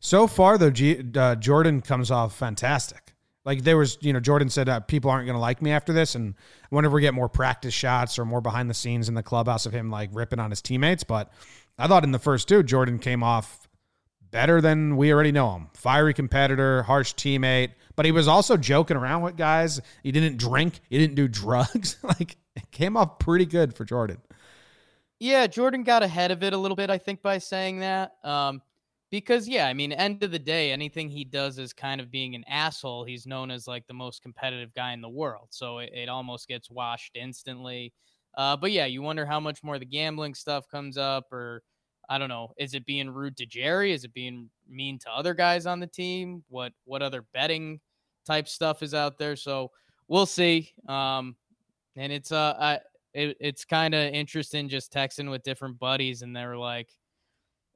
[0.00, 3.14] So far, though, G- uh, Jordan comes off fantastic.
[3.46, 5.92] Like there was, you know, Jordan said uh, people aren't going to like me after
[5.92, 6.34] this, and
[6.68, 9.72] whenever we get more practice shots or more behind the scenes in the clubhouse of
[9.72, 11.32] him like ripping on his teammates, but
[11.78, 13.68] I thought in the first two, Jordan came off
[14.32, 15.68] better than we already know him.
[15.74, 19.80] Fiery competitor, harsh teammate, but he was also joking around with guys.
[20.02, 21.98] He didn't drink, he didn't do drugs.
[22.02, 24.18] like it came off pretty good for Jordan.
[25.18, 28.16] Yeah, Jordan got ahead of it a little bit, I think, by saying that.
[28.22, 28.60] Um,
[29.10, 32.34] because yeah, I mean, end of the day, anything he does is kind of being
[32.34, 33.04] an asshole.
[33.04, 36.48] He's known as like the most competitive guy in the world, so it, it almost
[36.48, 37.92] gets washed instantly.
[38.36, 41.62] Uh, but yeah, you wonder how much more the gambling stuff comes up, or
[42.08, 43.92] I don't know, is it being rude to Jerry?
[43.92, 46.44] Is it being mean to other guys on the team?
[46.48, 47.80] What what other betting
[48.26, 49.36] type stuff is out there?
[49.36, 49.70] So
[50.08, 50.72] we'll see.
[50.88, 51.36] Um,
[51.96, 52.80] and it's uh, I,
[53.14, 56.90] it, it's kind of interesting just texting with different buddies, and they're like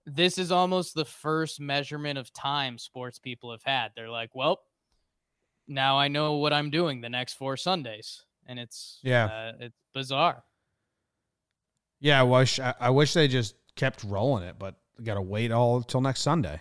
[0.06, 3.92] this is almost the first measurement of time sports people have had.
[3.94, 4.60] They're like, well,
[5.68, 9.26] now I know what I'm doing the next four Sundays, and it's Yeah.
[9.26, 10.42] uh, it's bizarre.
[12.00, 15.52] Yeah, I wish I, I wish they just kept rolling it, but got to wait
[15.52, 16.60] all till next Sunday.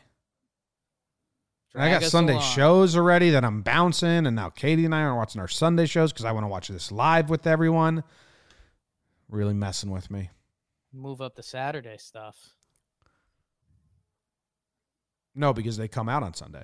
[1.76, 2.44] I got Sunday along.
[2.44, 6.12] shows already that I'm bouncing, and now Katie and I are watching our Sunday shows
[6.12, 8.04] because I want to watch this live with everyone.
[9.30, 10.30] really messing with me.
[10.92, 12.36] Move up the Saturday stuff.
[15.36, 16.64] No, because they come out on Sunday.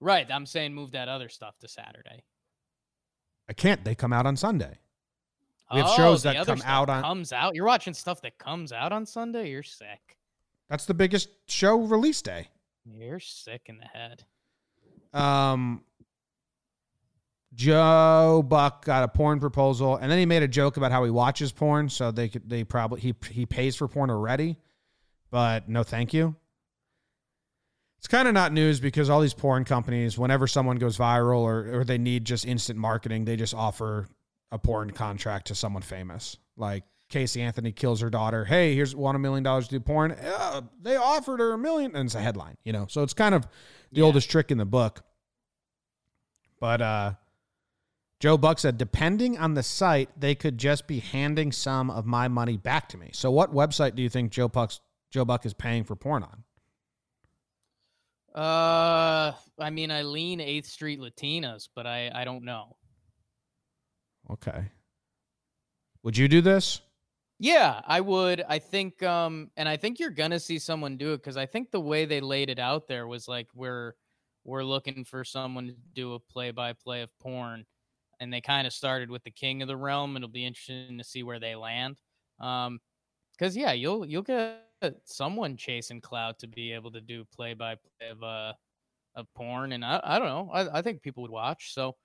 [0.00, 0.26] Right.
[0.30, 2.24] I'm saying move that other stuff to Saturday.
[3.48, 3.84] I can't.
[3.84, 4.78] They come out on Sunday.
[5.72, 7.54] We have Oh, shows that come out on- comes out.
[7.54, 9.50] You're watching stuff that comes out on Sunday.
[9.50, 10.18] You're sick.
[10.68, 12.48] That's the biggest show release day.
[12.84, 14.24] You're sick in the head.
[15.12, 15.84] Um,
[17.54, 21.10] Joe Buck got a porn proposal, and then he made a joke about how he
[21.10, 24.56] watches porn, so they could they probably he he pays for porn already,
[25.30, 26.36] but no, thank you.
[27.98, 31.80] It's kind of not news because all these porn companies, whenever someone goes viral or
[31.80, 34.06] or they need just instant marketing, they just offer
[34.52, 36.84] a porn contract to someone famous, like.
[37.08, 38.44] Casey Anthony kills her daughter.
[38.44, 40.16] Hey, here's one a million dollars to do porn.
[40.20, 42.86] Yeah, they offered her a million, and it's a headline, you know.
[42.88, 43.44] So it's kind of
[43.92, 44.06] the Yeah.
[44.06, 45.04] oldest trick in the book.
[46.58, 47.12] But uh
[48.18, 52.26] Joe Buck said, depending on the site, they could just be handing some of my
[52.26, 53.10] money back to me.
[53.12, 54.80] So what website do you think Joe Buck's
[55.12, 56.42] Joe Buck is paying for porn on?
[58.36, 62.76] Uh, I mean, I lean Eighth Street Latinas, but I I don't know.
[64.30, 64.70] Okay.
[66.02, 66.82] Would you do this?
[67.38, 68.42] Yeah, I would.
[68.48, 71.70] I think, um, and I think you're gonna see someone do it because I think
[71.70, 73.94] the way they laid it out there was like we're
[74.44, 77.64] we're looking for someone to do a play-by-play of porn,
[78.20, 80.16] and they kind of started with the King of the Realm.
[80.16, 82.00] It'll be interesting to see where they land.
[82.38, 82.80] Um,
[83.32, 84.65] because yeah, you'll you'll get
[85.04, 88.52] someone chasing clout to be able to do play-by-play of uh
[89.14, 90.50] of porn, and I I don't know.
[90.52, 91.72] I I think people would watch.
[91.72, 91.96] So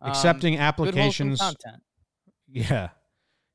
[0.00, 1.40] um, Accepting applications.
[1.40, 1.82] content.
[2.48, 2.88] Yeah.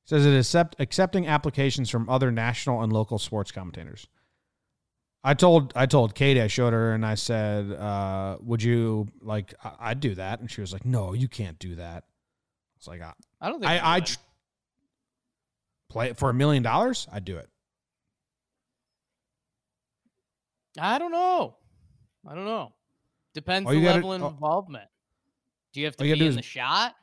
[0.06, 4.08] Says it accept, accepting applications from other national and local sports commentators.
[5.24, 9.54] I told I told Katie I showed her and I said, uh, "Would you like?
[9.64, 12.06] I- I'd do that." And she was like, "No, you can't do that."
[12.78, 14.06] It's like I, I don't think I, I would.
[14.06, 14.18] tr-
[15.90, 17.08] play it for a million dollars.
[17.12, 17.50] I'd do it.
[20.80, 21.56] I don't know.
[22.28, 22.74] I don't know.
[23.34, 24.28] Depends the level of oh.
[24.28, 24.90] involvement.
[25.74, 26.96] Do you have to you be in do the shot?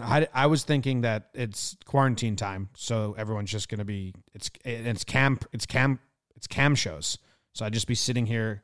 [0.00, 5.04] I, I was thinking that it's quarantine time, so everyone's just gonna be it's it's
[5.04, 5.98] cam it's cam
[6.36, 7.18] it's cam shows.
[7.52, 8.62] So I'd just be sitting here.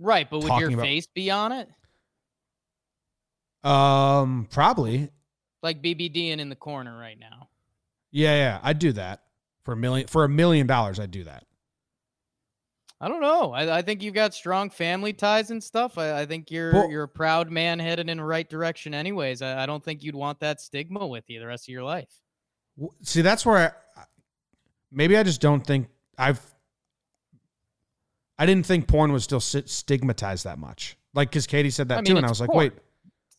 [0.00, 1.68] Right, but would your about- face be on it?
[3.62, 5.10] Um, probably
[5.62, 7.48] Like BBD and in the corner right now.
[8.12, 9.22] Yeah, yeah, I'd do that
[9.64, 11.00] for a million for a million dollars.
[11.00, 11.45] I'd do that.
[13.00, 13.52] I don't know.
[13.52, 15.98] I, I think you've got strong family ties and stuff.
[15.98, 18.94] I, I think you're Well- you're a proud man headed in the right direction.
[18.94, 21.84] Anyways, I, I don't think you'd want that stigma with you the rest of your
[21.84, 22.08] life.
[23.02, 24.02] See, that's where I,
[24.90, 26.40] maybe I just don't think I've.
[28.38, 30.98] I didn't think porn was still stigmatized that much.
[31.14, 32.72] Like, because Katie said that too, mean, and I was like, wait,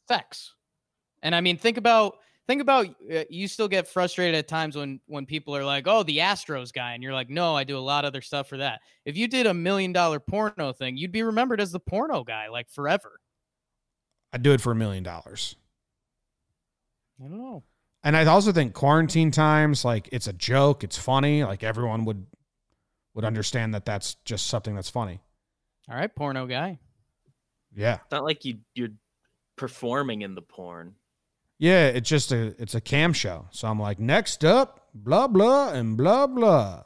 [0.08, 0.54] sex.
[1.22, 2.18] And I mean, think about
[2.48, 6.04] think about uh, you still get frustrated at times when when people are like, "Oh,
[6.04, 8.58] the Astros guy," and you're like, "No, I do a lot of other stuff for
[8.58, 12.24] that." If you did a million dollar porno thing, you'd be remembered as the porno
[12.24, 13.20] guy like forever.
[14.34, 15.56] I'd do it for a million dollars.
[17.24, 17.64] I don't know.
[18.04, 21.44] And I also think quarantine times, like, it's a joke, it's funny.
[21.44, 22.26] Like everyone would
[23.14, 25.22] would understand that that's just something that's funny.
[25.90, 26.80] All right, porno guy.
[27.76, 28.90] Yeah, It's not like you you're
[29.56, 30.96] performing in the porn.
[31.58, 31.88] Yeah.
[31.88, 33.48] It's just a it's a cam show.
[33.52, 36.84] So I'm like, next up, blah blah and blah blah.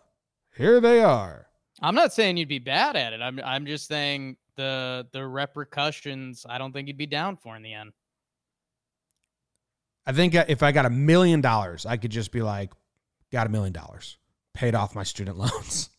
[0.56, 1.48] Here they are.
[1.82, 3.22] I'm not saying you'd be bad at it.
[3.22, 6.46] I'm I'm just saying the the repercussions.
[6.48, 7.92] I don't think you'd be down for in the end.
[10.06, 12.72] I think if I got a million dollars, I could just be like,
[13.32, 14.18] got a million dollars,
[14.54, 15.90] paid off my student loans.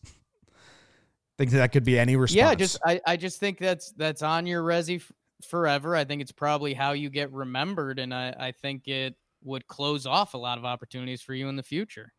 [1.37, 2.37] think that could be any response.
[2.37, 5.01] Yeah, just I, I just think that's that's on your resi
[5.45, 5.95] forever.
[5.95, 10.05] I think it's probably how you get remembered, and I, I think it would close
[10.05, 12.13] off a lot of opportunities for you in the future.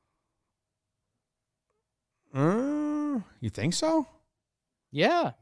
[2.35, 4.07] Uh, you think so?
[4.91, 5.33] Yeah,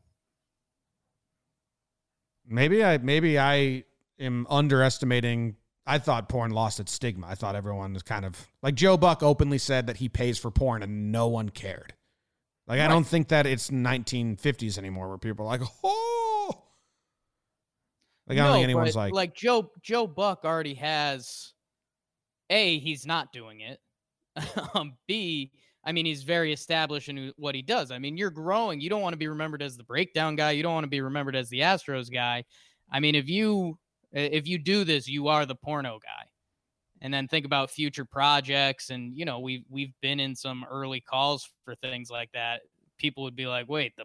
[2.46, 3.84] Maybe I maybe I
[4.18, 5.56] am underestimating.
[5.86, 7.26] I thought porn lost its stigma.
[7.26, 10.50] I thought everyone was kind of like Joe Buck openly said that he pays for
[10.50, 11.94] porn and no one cared.
[12.66, 16.61] Like I don't think that it's 1950s anymore where people are like, oh,
[18.26, 21.52] like I don't No, think anyone's like, like Joe Joe Buck already has.
[22.50, 23.80] A, he's not doing it.
[24.74, 25.52] um, B,
[25.84, 27.90] I mean, he's very established in what he does.
[27.90, 28.80] I mean, you're growing.
[28.80, 30.52] You don't want to be remembered as the breakdown guy.
[30.52, 32.44] You don't want to be remembered as the Astros guy.
[32.90, 33.78] I mean, if you
[34.12, 36.26] if you do this, you are the porno guy.
[37.00, 41.00] And then think about future projects, and you know, we've we've been in some early
[41.00, 42.62] calls for things like that.
[42.96, 44.04] People would be like, "Wait, the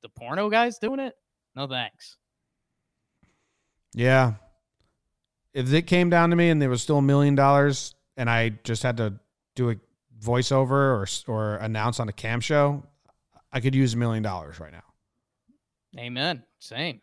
[0.00, 1.14] the porno guy's doing it?
[1.54, 2.16] No thanks."
[3.94, 4.34] Yeah,
[5.52, 8.50] if it came down to me and there was still a million dollars and I
[8.64, 9.14] just had to
[9.54, 9.76] do a
[10.22, 12.82] voiceover or or announce on a cam show,
[13.52, 14.82] I could use a million dollars right now.
[15.98, 16.42] Amen.
[16.58, 17.00] Same.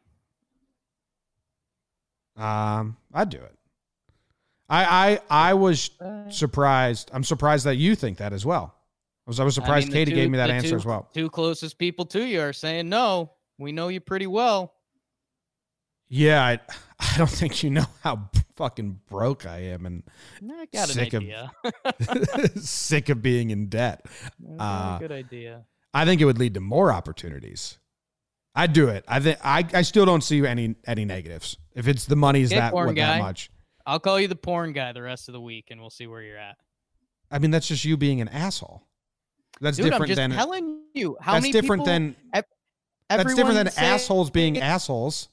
[2.35, 3.55] Um, I'd do it.
[4.69, 5.91] I I I was
[6.29, 7.11] surprised.
[7.13, 8.73] I'm surprised that you think that as well.
[9.27, 10.85] I was I was surprised I mean, Katie two- gave me that answer two- as
[10.85, 11.09] well.
[11.13, 13.31] Two closest people to you are saying no.
[13.57, 14.73] We know you pretty well.
[16.11, 16.59] Yeah, I
[16.99, 20.03] I don't think you know how fucking broke I am and
[20.43, 21.23] I got an Sick of-
[22.63, 24.05] sick of being in debt.
[24.59, 25.65] I Uh, good idea.
[25.93, 27.79] I think it would lead to more opportunities.
[28.53, 29.05] I'd do it.
[29.07, 31.57] I think I, I still don't see any any negatives.
[31.73, 33.49] If it's the money's Okay, that what, that much.
[33.85, 36.21] I'll call you the porn guy the rest of the week, and we'll see where
[36.21, 36.57] you're at.
[37.31, 38.83] I mean, that's just you being an asshole.
[39.61, 42.15] That's Dude, I'm different just than telling you how that's many different people, than
[43.09, 45.29] that's different than assholes being assholes.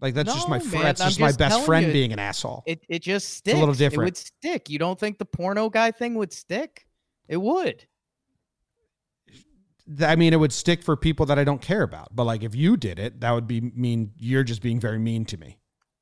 [0.00, 1.92] Like that's just my man, that's I'm just my best friend you.
[1.92, 2.62] being an asshole.
[2.66, 4.02] It it just sticks a little different.
[4.02, 4.68] It would stick.
[4.68, 6.86] You don't think the porno guy thing would stick?
[7.28, 7.86] It would.
[10.00, 12.14] I mean, it would stick for people that I don't care about.
[12.14, 14.12] But like, if you did it, that would be mean.
[14.18, 15.58] You're just being very mean to me.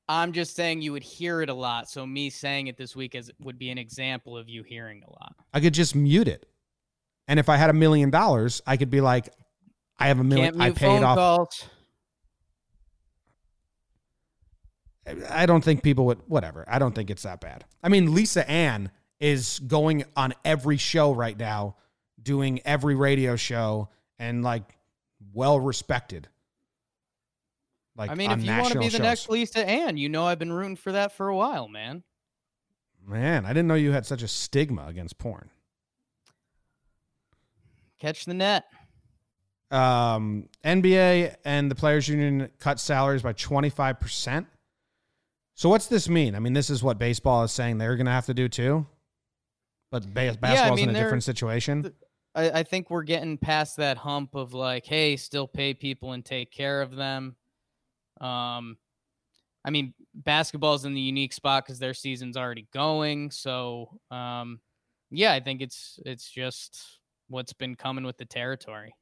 [0.08, 1.88] I'm just saying you would hear it a lot.
[1.88, 5.10] So me saying it this week as would be an example of you hearing a
[5.10, 5.34] lot.
[5.52, 6.46] I could just mute it.
[7.26, 9.30] And if I had a million dollars, I could be like,
[9.98, 10.60] I have a million.
[10.60, 11.16] I paid off.
[11.16, 11.64] calls.
[15.30, 16.20] I don't think people would.
[16.26, 16.64] Whatever.
[16.66, 17.64] I don't think it's that bad.
[17.82, 18.90] I mean, Lisa Ann
[19.20, 21.76] is going on every show right now,
[22.22, 23.88] doing every radio show,
[24.18, 24.78] and like
[25.32, 26.28] well respected.
[27.96, 29.00] Like I mean, if you want to be the shows.
[29.00, 32.02] next Lisa Ann, you know I've been rooting for that for a while, man.
[33.06, 35.50] man, I didn't know you had such a stigma against porn.
[38.00, 38.64] Catch the net.
[39.70, 44.46] um, NBA and the players union cut salaries by 25%.
[45.54, 46.34] So what's this mean?
[46.34, 48.86] I mean, this is what baseball is saying they're going to have to do too.
[49.90, 51.92] But ba- basketball's mean, in a different situation.
[52.34, 56.24] I, I think we're getting past that hump of like, hey, still pay people and
[56.24, 57.36] take care of them.
[58.20, 58.76] Um,
[59.64, 63.30] I mean, basketball's in the unique spot because their season's already going.
[63.30, 64.60] So, um,
[65.10, 68.94] yeah, I think it's it's just what's been coming with the territory.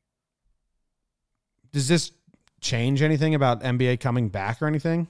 [1.73, 2.13] Does this
[2.61, 5.09] change anything about NBA coming back or anything?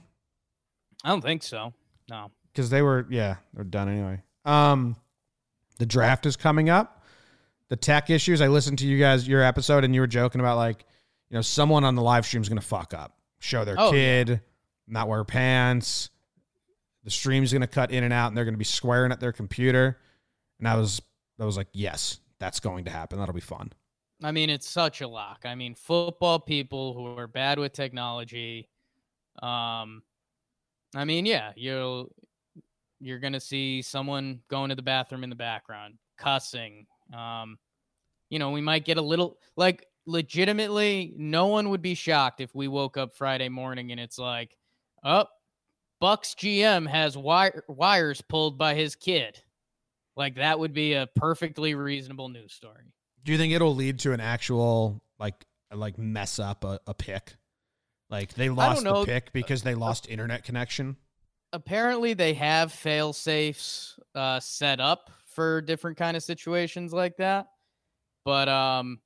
[1.03, 1.73] I don't think so.
[2.09, 2.31] No.
[2.51, 4.21] Because they were, yeah, they're done anyway.
[4.45, 4.95] Um,
[5.79, 7.03] the draft is coming up.
[7.69, 8.41] The tech issues.
[8.41, 10.85] I listened to you guys your episode, and you were joking about like,
[11.29, 13.85] you know, someone on the live stream is going to fuck up, show their Oh,
[13.87, 13.91] yeah.
[13.91, 14.41] kid,
[14.87, 16.09] not wear pants.
[17.03, 19.19] The stream's going to cut in and out, and they're going to be squaring at
[19.19, 19.97] their computer.
[20.59, 21.01] And I was,
[21.39, 23.17] I was like, yes, that's going to happen.
[23.17, 23.73] That'll be fun.
[24.23, 25.41] I mean, it's such a lock.
[25.43, 28.69] I mean, football people who are bad with technology.
[29.41, 30.03] Um,
[30.95, 32.13] I mean, yeah, you'll
[32.99, 36.85] you're gonna see someone going to the bathroom in the background, cussing.
[37.13, 37.57] Um,
[38.29, 41.13] you know, we might get a little like legitimately.
[41.17, 44.55] No one would be shocked if we woke up Friday morning and it's like,
[45.03, 45.31] up,
[46.01, 49.41] Bucs GM has wire, wires pulled by his kid.
[50.15, 52.93] Like that would be a perfectly reasonable news story.
[53.23, 57.35] Do you think it'll lead to an actual like like mess up a, a pick?
[58.13, 60.97] Like they lost the pick because they lost internet connection.
[61.51, 67.47] apparently they have fail safes uh, set up for different kind of situations like that.
[68.23, 68.99] But um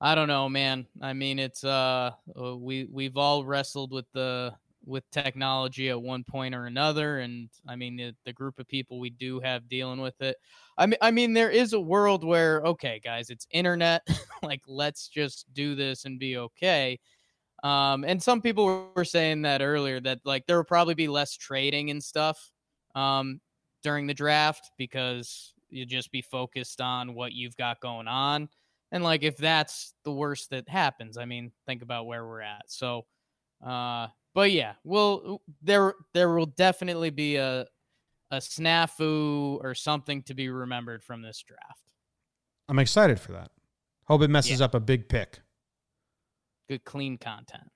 [0.00, 0.88] i don't know man.
[1.00, 4.52] I mean it's uh uh, we we've all wrestled with the
[4.84, 7.20] with technology at one point or another.
[7.20, 10.34] And i mean the, the group of people we do have dealing with it.
[10.76, 14.02] I mean i mean there is a world where okay guys it's internet.
[14.42, 16.98] Like let's just do this and be okay
[17.64, 21.34] um, and some people were saying that earlier that like there will probably be less
[21.34, 22.52] trading and stuff
[22.94, 23.40] um,
[23.82, 28.50] during the draft because you just be focused on what you've got going on.
[28.92, 32.64] And like if that's the worst that happens, I mean, think about where we're at.
[32.66, 33.06] So,
[33.66, 37.66] uh, but yeah, well, there there will definitely be a
[38.30, 41.92] a snafu or something to be remembered from this draft.
[42.68, 43.50] I'm excited for that.
[44.04, 45.40] Hope it messes up a big pick.
[46.68, 47.70] Good clean content.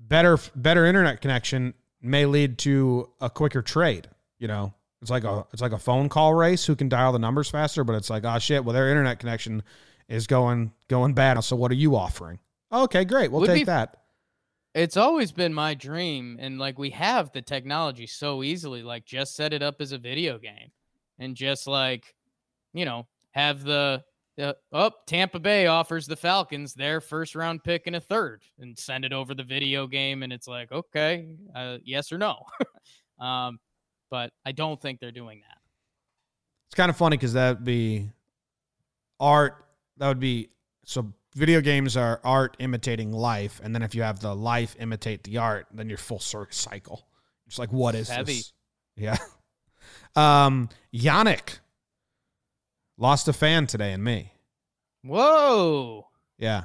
[0.00, 4.08] Better better internet connection may lead to a quicker trade.
[4.38, 4.72] You know,
[5.02, 6.64] it's like a it's like a phone call race.
[6.66, 7.82] Who can dial the numbers faster?
[7.84, 9.62] But it's like, oh shit, well their internet connection
[10.08, 11.40] is going going bad.
[11.40, 12.38] So what are you offering?
[12.72, 13.30] Okay, great.
[13.30, 13.96] We'll Would take be- that.
[14.74, 18.82] It's always been my dream, and like we have the technology so easily.
[18.82, 20.70] Like just set it up as a video game,
[21.18, 22.14] and just like,
[22.72, 24.04] you know, have the
[24.38, 28.78] uh, oh Tampa Bay offers the Falcons their first round pick and a third, and
[28.78, 32.44] send it over the video game, and it's like okay, uh, yes or no.
[33.24, 33.58] um,
[34.10, 35.58] but I don't think they're doing that.
[36.68, 38.10] It's kind of funny because that'd be
[39.20, 39.64] art.
[39.96, 40.50] That would be
[40.84, 41.12] so.
[41.34, 45.36] Video games are art imitating life, and then if you have the life imitate the
[45.36, 47.06] art, then you're full circle cycle.
[47.46, 48.34] It's like what is Heavy.
[48.34, 48.52] this?
[48.96, 49.16] Yeah.
[50.16, 51.60] Um, Yannick
[52.98, 54.32] lost a fan today in me.
[55.04, 56.06] Whoa,
[56.38, 56.64] Yeah,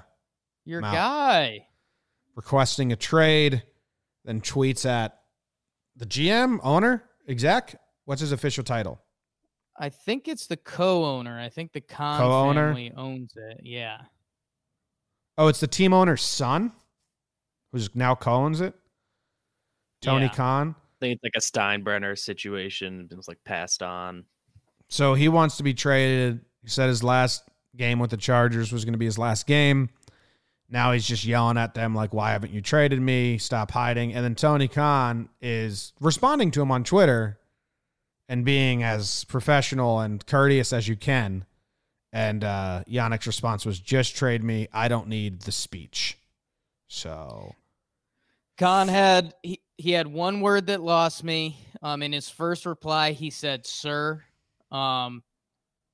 [0.65, 1.67] your guy.
[2.35, 3.63] requesting a trade,
[4.25, 5.19] then tweets at
[5.95, 7.79] the GM, owner, exec.
[8.05, 8.99] What's his official title?
[9.79, 11.39] I think it's the co-owner.
[11.39, 12.69] I think the Khan Co-owner?
[12.69, 13.61] family owns it.
[13.63, 14.01] Yeah.
[15.37, 16.71] Oh, it's the team owner's son,
[17.71, 18.73] who's now co-owns it.
[20.01, 20.31] Tony Yeah.
[20.33, 20.75] Khan.
[20.77, 23.07] I think it's like a Steinbrenner situation.
[23.09, 24.25] It was like passed on.
[24.93, 26.41] So he wants to be traded.
[26.61, 27.41] He said his last
[27.75, 29.89] game with the Chargers was going to be his last game.
[30.69, 33.39] Now he's just yelling at them like, "Why haven't you traded me?
[33.39, 37.39] Stop hiding!" And then Tony Khan is responding to him on Twitter
[38.29, 41.45] and being as professional and courteous as you can.
[42.11, 44.67] And uh, Yannick's response was, "Just trade me.
[44.71, 46.19] I don't need the speech."
[46.87, 47.55] So
[48.59, 51.57] Khan had he, he had one word that lost me.
[51.81, 54.23] Um, in his first reply, he said "sir,"
[54.73, 55.23] um,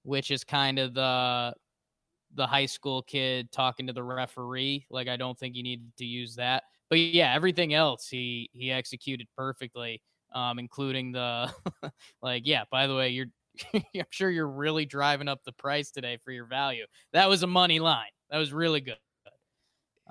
[0.04, 1.54] which is kind of the
[2.36, 4.86] the high school kid talking to the referee.
[4.90, 6.64] Like I don't think he needed to use that.
[6.90, 10.02] But yeah, everything else he he executed perfectly,
[10.34, 11.54] um, including the
[12.22, 12.44] like.
[12.46, 13.28] Yeah, by the way, you're
[13.74, 16.86] I'm sure you're really driving up the price today for your value.
[17.14, 18.10] That was a money line.
[18.30, 18.98] That was really good.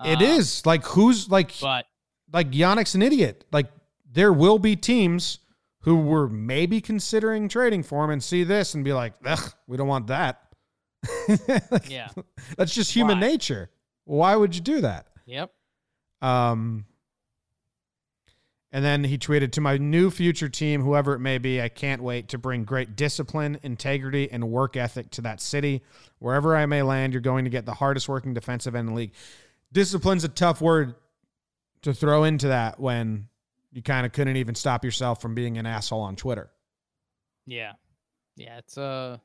[0.05, 1.87] it Um, is like who's like but
[2.33, 3.45] like Yannick's an idiot.
[3.53, 3.67] Like
[4.13, 5.39] there will be teams
[5.83, 9.77] who were maybe considering trading for him and see this and be like, Ugh, we
[9.77, 10.43] don't want that.
[11.71, 12.09] Like, yeah,
[12.57, 13.29] That's just human Why?
[13.29, 13.71] nature.
[14.05, 15.07] Why would you do that?
[15.27, 15.53] yep.
[16.21, 16.87] Um,
[18.71, 22.03] and then he tweeted to my new future team, whoever it may be, I can't
[22.03, 25.83] wait to bring great discipline, integrity, and work ethic to that city.
[26.19, 28.99] Wherever I may land, you're going to get the hardest working defensive end in the
[28.99, 29.13] league.
[29.73, 30.97] Discipline's a tough word
[31.83, 33.29] to throw into that when
[33.73, 36.51] you kind of couldn't even stop yourself from being an asshole on Twitter.
[37.47, 37.73] Yeah.
[38.37, 39.21] Yeah, it's a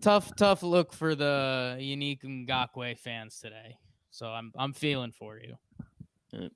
[0.00, 3.76] tough, tough look for the Yannick Ngakoue fans today.
[4.10, 5.56] So I'm I'm feeling for you.
[6.32, 6.50] and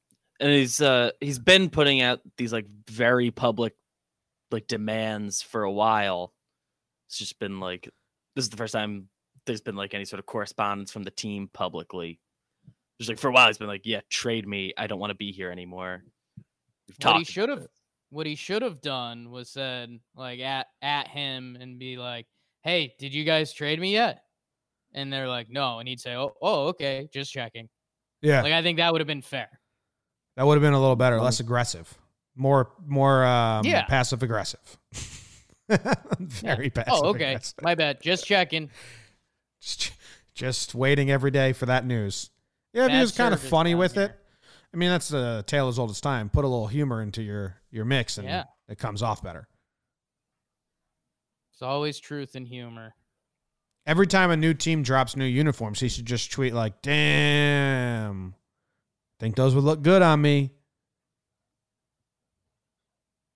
[0.52, 3.74] he's uh he's been putting out these like very public
[4.50, 6.32] like demands for a while
[7.06, 7.88] it's just been like
[8.34, 9.08] this is the first time
[9.46, 12.20] there's been like any sort of correspondence from the team publicly
[12.98, 15.16] just like for a while he's been like yeah trade me i don't want to
[15.16, 16.02] be here anymore
[16.88, 17.66] We've What he should have
[18.10, 22.24] what he should have done was said like at at him and be like,
[22.62, 24.22] "Hey, did you guys trade me yet?"
[24.94, 27.68] And they're like, "No," and he'd say, "Oh, oh, okay, just checking."
[28.22, 28.40] Yeah.
[28.40, 29.50] Like I think that would have been fair.
[30.36, 31.92] that would have been a little better, Um, less aggressive,
[32.34, 33.84] more, more um, Yeah.
[33.84, 34.78] passive aggressive.
[36.18, 36.92] Very passive.
[36.94, 37.54] Oh, okay, aggressive.
[37.60, 38.00] my bad.
[38.00, 38.70] Just checking.
[39.60, 39.92] just
[40.34, 42.30] just waiting every day for that news.
[42.78, 44.04] Yeah, if he was kind of funny with here.
[44.04, 44.20] it.
[44.72, 46.28] I mean, that's a tale as old as time.
[46.28, 48.44] Put a little humor into your your mix, and Yeah.
[48.68, 49.48] it comes off better.
[51.52, 52.94] It's always truth and humor.
[53.86, 58.34] Every time a new team drops new uniforms, he should just tweet like, "Damn,
[59.18, 60.52] think those would look good on me."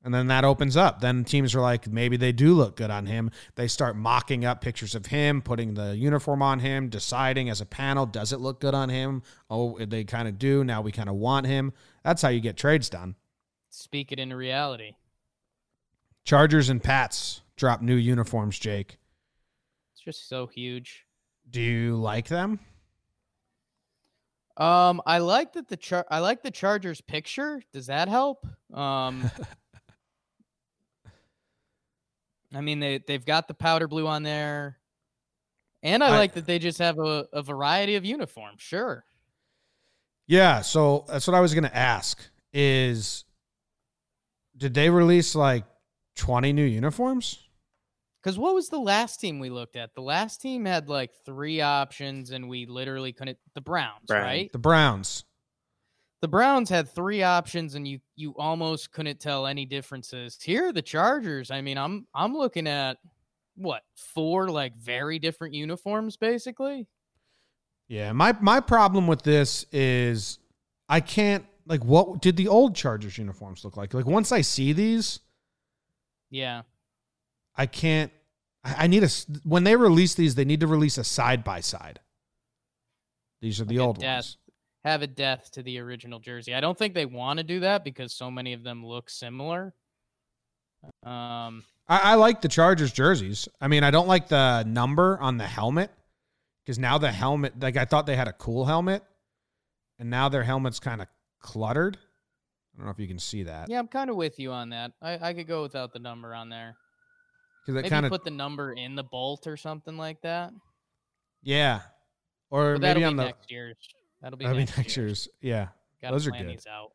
[0.05, 1.00] And then that opens up.
[1.00, 3.30] Then teams are like, maybe they do look good on him.
[3.55, 7.66] They start mocking up pictures of him, putting the uniform on him, deciding as a
[7.66, 9.22] panel, does it look good on him?
[9.48, 10.64] Oh, they kind of do.
[10.64, 11.72] Now we kind of want him.
[12.03, 13.14] That's how you get trades done.
[13.70, 14.96] Speak it into reality.
[16.24, 18.98] Chargers and Pats drop new uniforms, Jake.
[19.94, 21.07] It's just so huge.
[21.48, 22.59] Do you like them?
[24.57, 27.62] Um, I like that the char- I like the Chargers picture.
[27.72, 28.46] Does that help?
[28.72, 29.30] Um,
[32.55, 34.78] I mean they they've got the powder blue on there,
[35.82, 38.61] and I, I- like that they just have a, a variety of uniforms.
[38.62, 39.05] Sure.
[40.26, 42.18] Yeah, so that's what I was going to ask
[42.53, 43.24] is
[44.57, 45.64] did they release like
[46.16, 47.38] 20 new uniforms?
[48.22, 49.94] Because what was the last team we looked at?
[49.94, 53.38] The last team had like three options, and we literally couldn't.
[53.55, 54.22] The Browns, Brown.
[54.22, 54.53] right?
[54.53, 55.24] The Browns.
[56.23, 60.39] The Browns had three options, and you you almost couldn't tell any differences.
[60.41, 61.51] Here, the Chargers.
[61.51, 62.99] I mean, I'm I'm looking at
[63.57, 66.87] what four like very different uniforms, basically.
[67.89, 70.39] Yeah, my my problem with this is
[70.89, 73.93] I can't like what did the old Chargers uniforms look like?
[73.93, 75.18] Like once I see these,
[76.31, 76.62] Yeah,
[77.57, 78.12] I can't
[78.62, 81.43] I, I need a s- when they release these, they need to release a side
[81.43, 81.99] by side.
[83.41, 84.37] These are the Like old ones.
[84.85, 86.55] Have a death to the original jersey.
[86.55, 89.74] I don't think they want to do that because so many of them look similar.
[91.05, 93.49] Um, I, I like the Chargers jerseys.
[93.61, 95.91] I mean, I don't like the number on the helmet
[96.64, 99.03] because now the helmet, like I thought they had a cool helmet,
[99.99, 101.07] and now their helmet's kind of
[101.41, 101.97] cluttered.
[102.74, 103.68] I don't know if you can see that.
[103.68, 104.93] yeah, I'm kind of with you on that.
[105.01, 106.74] I, I could go without the number on there.
[107.62, 110.53] because Maybe kind of put the number in the bolt or something like that.
[111.43, 111.80] yeah,
[112.51, 113.76] or But maybe on the next year's.
[114.23, 115.29] That'll be that'll be next, next year's.
[115.41, 115.68] Yeah.
[116.01, 116.49] Gotta those are good.
[116.49, 116.93] these out.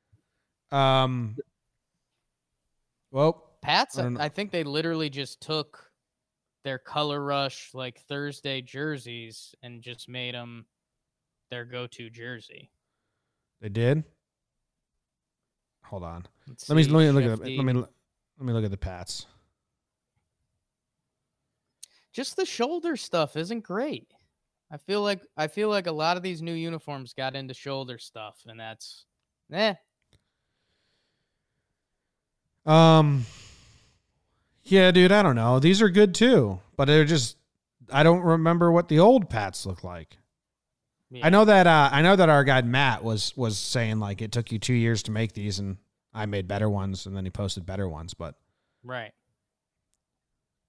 [0.78, 1.36] Um.
[3.12, 4.22] Well, Pats, I I, don't know.
[4.22, 5.92] I think they literally just took
[6.64, 10.66] their color rush like Thursday jerseys and just made them
[11.50, 12.70] their go-to jersey.
[13.62, 14.04] they did.
[15.86, 16.28] Hold on.
[16.48, 17.58] Let's Let me see, let me look at Shifty.
[17.58, 19.26] let me let me look at the Pats.
[22.12, 24.14] just the shoulder stuff isn't great.
[24.70, 27.98] I feel like I feel like a lot of these new uniforms got into shoulder
[27.98, 29.06] stuff, and that's
[29.52, 29.76] eh.
[32.66, 33.26] Um.
[34.64, 35.14] Yeah, dude.
[35.14, 35.60] I don't know.
[35.60, 37.38] These are good too, but they're just.
[37.92, 40.18] I don't remember what the old Pats look like.
[41.10, 41.26] yeah.
[41.26, 41.66] I know that.
[41.66, 44.74] Uh, I know that our guy Matt was was saying like it took you two
[44.74, 45.78] years to make these, and
[46.14, 48.14] I made better ones, and then he posted better ones.
[48.14, 48.36] But
[48.84, 49.14] right.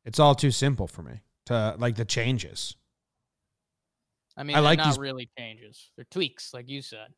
[0.04, 2.76] it's all too simple for me to like the changes.
[4.38, 7.08] I mean, I like not these- really changes; they're tweaks, like you said.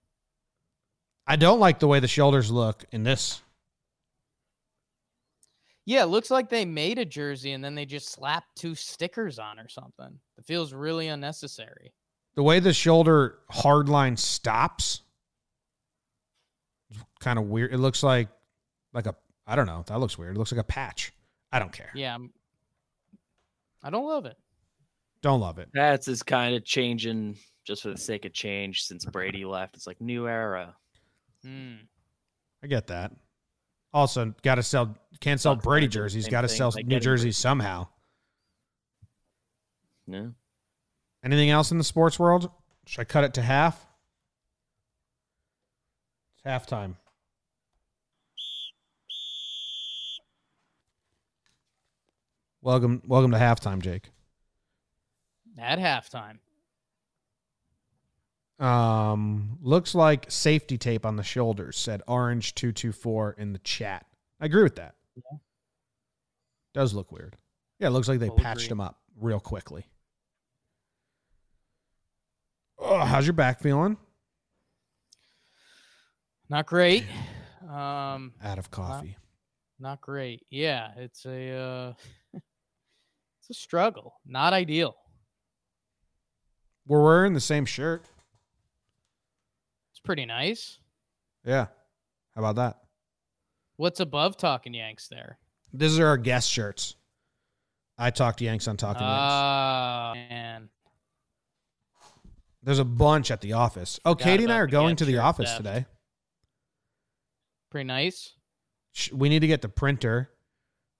[1.26, 3.42] I don't like the way the shoulders look in this.
[5.84, 9.38] Yeah, it looks like they made a jersey and then they just slapped two stickers
[9.38, 10.18] on or something.
[10.38, 11.92] It feels really unnecessary.
[12.34, 15.02] The way the shoulder hard line stops,
[17.20, 17.72] kind of weird.
[17.72, 18.28] It looks like
[18.92, 19.14] like a
[19.46, 19.84] I don't know.
[19.86, 20.36] That looks weird.
[20.36, 21.12] It looks like a patch.
[21.52, 21.90] I don't care.
[21.94, 22.32] Yeah, I'm,
[23.82, 24.36] I don't love it.
[25.22, 25.72] Don't love it.
[25.74, 29.76] Pats is kind of changing just for the sake of change since Brady left.
[29.76, 30.74] It's like new era.
[31.44, 31.74] Hmm.
[32.62, 33.12] I get that.
[33.92, 34.96] Also, got to sell.
[35.20, 36.24] Can't sell Bucs Brady kinda do the jerseys.
[36.24, 37.88] same Got to thing, sell like New getting jerseys somehow.
[40.06, 40.32] No.
[41.24, 42.50] Anything else in the sports world?
[42.86, 43.86] Should I cut it to half?
[46.34, 46.96] It's halftime.
[52.62, 54.10] Welcome, welcome to halftime, Jake.
[55.60, 56.38] At halftime.
[58.64, 61.76] Um, looks like safety tape on the shoulders.
[61.78, 64.06] Said orange two two four in the chat.
[64.40, 64.94] I agree with that.
[65.16, 65.38] Yeah.
[66.74, 67.36] Does look weird.
[67.78, 68.72] Yeah, it looks like they patched agree.
[68.72, 69.84] him up real quickly.
[72.78, 73.96] Oh, how's your back feeling?
[76.48, 77.04] Not great.
[77.68, 79.16] Um, Out of coffee.
[79.78, 80.44] not great.
[80.50, 81.92] Yeah, it's a uh,
[82.34, 84.14] it's a struggle.
[84.26, 84.96] Not ideal.
[86.90, 88.02] We're wearing the same shirt.
[89.92, 90.80] It's pretty nice.
[91.44, 91.66] Yeah.
[92.34, 92.80] How about that?
[93.76, 95.38] What's above Talking Yanks there?
[95.72, 96.96] These are our guest shirts.
[97.96, 99.14] I talked Yanks on Talking Yanks.
[99.22, 100.68] Ah, man.
[102.64, 104.00] There's a bunch at the office.
[104.04, 105.58] Oh, Forgot Katie and I are going to the office theft.
[105.58, 105.86] today.
[107.70, 108.32] Pretty nice.
[109.12, 110.28] We need to get the printer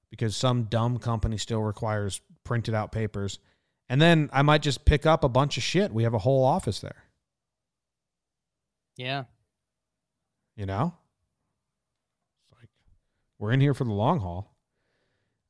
[0.09, 3.41] because some dumb company still requires printed out papers.
[3.91, 5.93] And then I might just pick up a bunch of shit.
[5.93, 7.03] We have a whole office there,
[8.97, 9.25] Yeah.
[10.55, 10.95] you know?
[12.45, 12.69] It's like
[13.41, 14.55] we're in here for the long haul.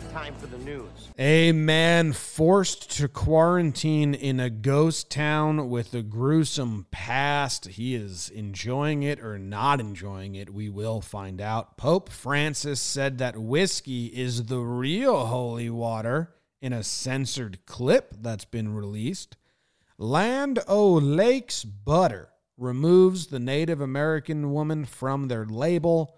[0.11, 0.89] Time for the news.
[1.17, 7.67] A man forced to quarantine in a ghost town with a gruesome past.
[7.67, 10.49] He is enjoying it or not enjoying it.
[10.49, 11.77] We will find out.
[11.77, 18.45] Pope Francis said that whiskey is the real holy water in a censored clip that's
[18.45, 19.37] been released.
[19.97, 26.17] Land O'Lakes Butter removes the Native American woman from their label.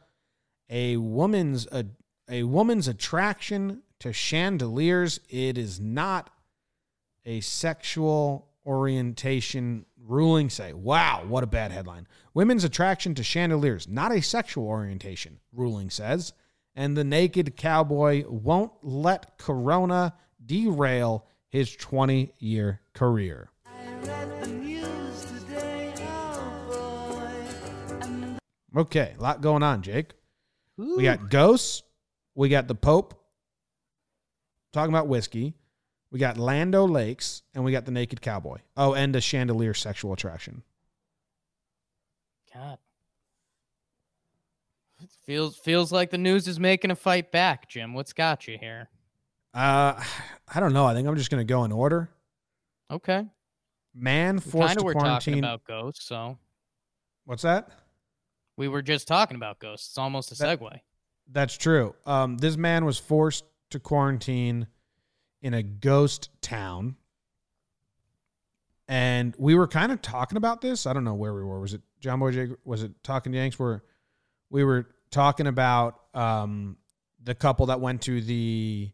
[0.67, 1.67] A woman's
[2.29, 5.19] a woman's attraction to chandeliers.
[5.29, 6.29] It is not
[7.25, 10.73] a sexual orientation ruling say.
[10.73, 12.07] Wow, what a bad headline.
[12.33, 16.33] Women's attraction to chandeliers, not a sexual orientation, ruling says.
[16.75, 20.13] And the naked cowboy won't let Corona
[20.43, 23.49] derail his 20 year career.
[23.65, 27.19] I read the news today, oh
[28.73, 30.13] boy, Okay, a lot going on, Jake.
[30.81, 30.97] Ooh.
[30.97, 31.83] We got ghosts.
[32.35, 33.13] We got the Pope
[34.71, 35.53] talking about whiskey.
[36.11, 38.57] We got Land O'Lakes, and we got the Naked Cowboy.
[38.77, 40.63] Oh, and a chandelier sexual attraction.
[42.53, 42.77] God.
[45.01, 47.93] It feels feels like the news is making a fight back, Jim.
[47.93, 48.89] What's got you here?
[49.53, 50.01] Uh,
[50.53, 50.85] I don't know.
[50.85, 52.09] I think I'm just gonna go in order.
[52.91, 53.25] Okay.
[53.95, 55.37] Man forced to were talking quarantine.
[55.39, 56.37] about ghosts, so
[57.25, 57.69] What's that?
[58.57, 59.89] we were just talking about ghosts.
[59.89, 60.79] It's almost a That- segue.
[61.31, 61.95] That's true.
[62.05, 64.67] Um, this man was forced to quarantine
[65.41, 66.95] in a ghost town.
[68.87, 70.85] And we were kind of talking about this.
[70.85, 71.59] I don't know where we were.
[71.59, 72.49] Was it John Boy Jake?
[72.65, 73.57] Was it Talking Yanks?
[73.57, 73.83] Where
[74.49, 76.77] we were talking about um,
[77.23, 78.91] the couple that went to the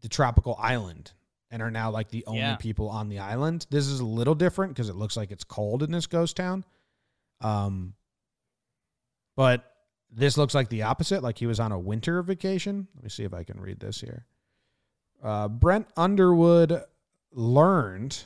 [0.00, 1.12] the tropical island
[1.50, 2.56] and are now like the only Yeah.
[2.56, 3.66] people on the island.
[3.70, 6.64] This is a little different because it looks like it's cold in this ghost town.
[7.40, 7.94] Um,
[9.36, 9.71] but
[10.12, 12.86] this looks like the opposite, like he was on a winter vacation.
[12.94, 14.26] Let me see if I can read this here.
[15.22, 16.82] Uh, Brent Underwood
[17.32, 18.24] learned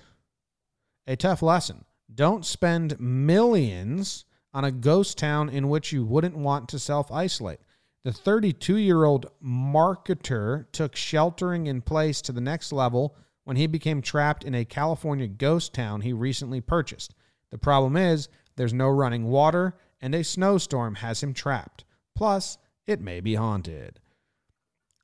[1.07, 1.85] a tough lesson.
[2.13, 7.61] Don't spend millions on a ghost town in which you wouldn't want to self isolate.
[8.05, 13.67] The 32 year old marketer took sheltering in place to the next level when he
[13.67, 17.15] became trapped in a California ghost town he recently purchased.
[17.51, 21.85] The problem is there's no running water and a snowstorm has him trapped.
[22.15, 24.01] Plus, it may be haunted.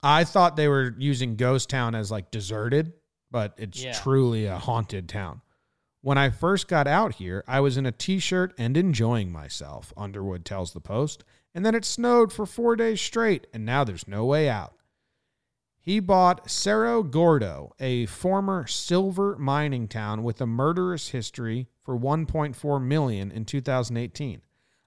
[0.03, 2.93] I thought they were using Ghost Town as like deserted,
[3.30, 3.93] but it's Yeah.
[3.93, 5.43] truly a haunted town.
[6.01, 9.93] When I first got out here, I was in a t shirt and enjoying myself,
[9.97, 11.22] Underwood tells the Post.
[11.55, 14.74] And then it snowed for four days straight, and now there's no way out.
[15.78, 22.80] He bought Cerro Gordo, a former silver mining town with a murderous history, for 1.4
[22.80, 24.43] million in 2018.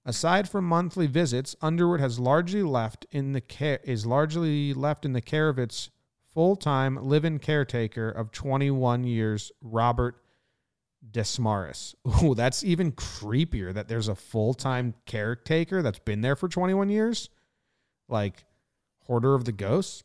[0.05, 5.13] Aside from monthly visits, Underwood has largely left in the care is largely left in
[5.13, 5.89] the care of its
[6.31, 10.21] full-time live-in caretaker of 21 years, Robert
[11.11, 11.95] Desmarais.
[12.23, 17.29] Ooh, that's even creepier that there's a full-time caretaker that's been there for 21 years.
[18.07, 18.45] Like
[19.07, 20.03] Hoarder of the Ghosts.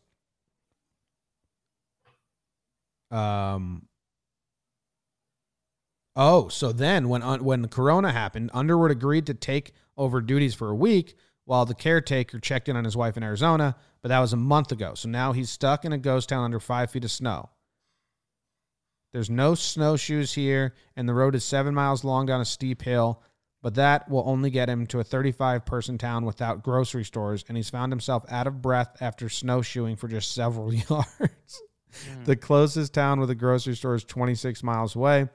[3.11, 3.87] Um
[6.17, 10.75] Oh, so then when when Corona happened, Underwood agreed to take over duties for a
[10.75, 14.37] week while the caretaker checked in on his wife in Arizona, but that was a
[14.37, 14.95] month ago.
[14.95, 17.51] So now he's stuck in a ghost town under five feet of snow.
[19.13, 23.23] There's no snowshoes here, and the road is seven miles long down a steep hill,
[23.63, 27.57] but that will only get him to a 35 person town without grocery stores, and
[27.57, 31.63] he's found himself out of breath after snowshoeing for just several yards.
[31.93, 32.25] Hmm.
[32.25, 35.29] The closest town with a grocery store is 26 miles away.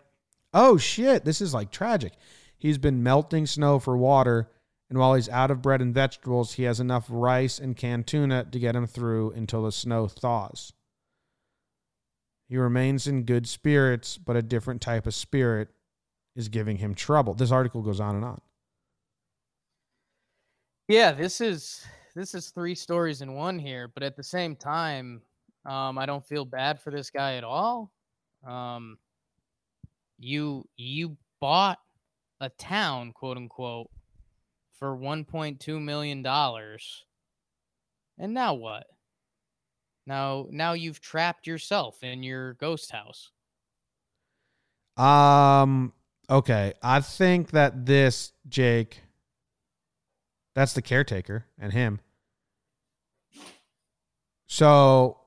[0.53, 2.13] Oh shit, this is like tragic.
[2.57, 4.49] He's been melting snow for water,
[4.95, 8.45] and while he's out of bread and vegetables, he has enough rice and canned tuna
[8.45, 10.71] to get him through until the snow thaws.
[12.47, 15.67] He remains in good spirits, but a different type of spirit
[16.33, 17.33] is giving him trouble.
[17.33, 18.39] This article goes on and on.
[20.87, 21.85] Yeah, this is
[22.15, 25.21] this is three stories in one here, but at the same time,
[25.65, 27.91] um, I don't feel bad for this guy at all.
[28.47, 28.97] Um,
[30.19, 31.79] you you bought
[32.39, 33.89] a town, quote unquote,
[34.79, 37.05] for 1.2 million dollars,
[38.17, 38.87] and now what?
[40.07, 43.31] Now now you've trapped yourself in your ghost house.
[44.97, 45.93] Um.
[46.29, 49.01] Okay, I think that this Jake,
[50.55, 51.99] that's the caretaker and him.
[54.47, 55.17] So,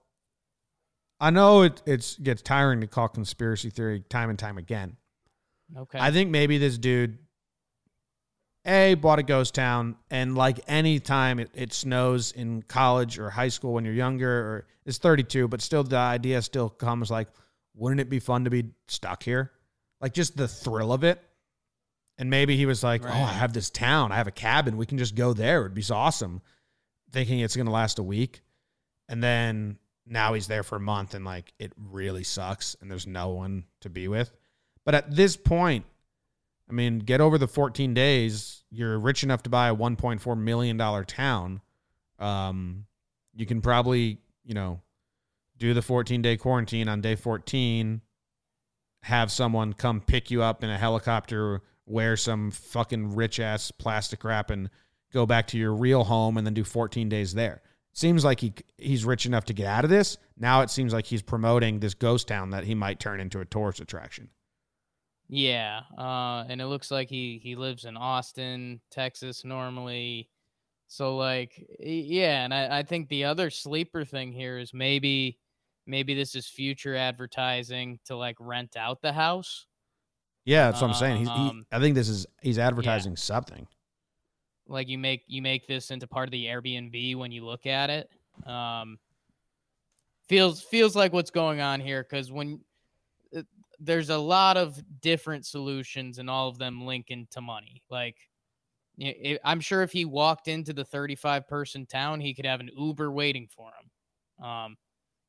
[1.20, 4.96] I know it it's gets tiring to call conspiracy theory time and time again.
[5.76, 5.98] Okay.
[6.00, 7.18] I think maybe this dude
[8.68, 13.30] A bought a ghost town and like any time it, it snows in college or
[13.30, 17.28] high school when you're younger or it's 32, but still the idea still comes like,
[17.74, 19.52] wouldn't it be fun to be stuck here?
[20.00, 21.18] Like just the thrill of it.
[22.18, 24.12] And maybe he was like, Oh, I have this town.
[24.12, 24.76] I have a cabin.
[24.76, 25.60] We can just go there.
[25.62, 26.42] It'd be so awesome.
[27.10, 28.42] Thinking it's gonna last a week.
[29.08, 33.06] And then now he's there for a month and like it really sucks and there's
[33.06, 34.30] no one to be with.
[34.84, 35.84] But at this point,
[36.68, 38.62] I mean, get over the 14 days.
[38.70, 41.60] You're rich enough to buy a 1.4 million dollar town.
[42.18, 42.84] Um,
[43.34, 44.80] you can probably, you know,
[45.56, 48.00] do the 14 day quarantine on day 14.
[49.04, 54.24] Have someone come pick you up in a helicopter, wear some fucking rich ass plastic
[54.24, 54.68] wrap, and
[55.12, 57.62] go back to your real home, and then do 14 days there.
[57.92, 60.18] Seems like he he's rich enough to get out of this.
[60.36, 63.44] Now it seems like he's promoting this ghost town that he might turn into a
[63.44, 64.28] tourist attraction.
[65.28, 70.30] Yeah, uh, and it looks like he he lives in Austin, Texas, normally.
[70.86, 75.38] So like, yeah, and I, I think the other sleeper thing here is maybe
[75.86, 79.66] maybe this is future advertising to like rent out the house.
[80.46, 81.18] Yeah, that's what I'm saying.
[81.18, 83.66] He's, he, Um, I think this is he's advertising something.
[84.66, 87.90] Like you make you make this into part of the Airbnb when you look at
[87.90, 88.10] it.
[88.46, 88.98] Um,
[90.26, 92.60] feels feels like what's going on here because when
[93.78, 97.82] there's a lot of different solutions and all of them link into money.
[97.90, 98.16] Like,
[99.44, 103.10] I'm sure if he walked into the 35 person town, he could have an Uber
[103.12, 104.44] waiting for him.
[104.44, 104.76] Um,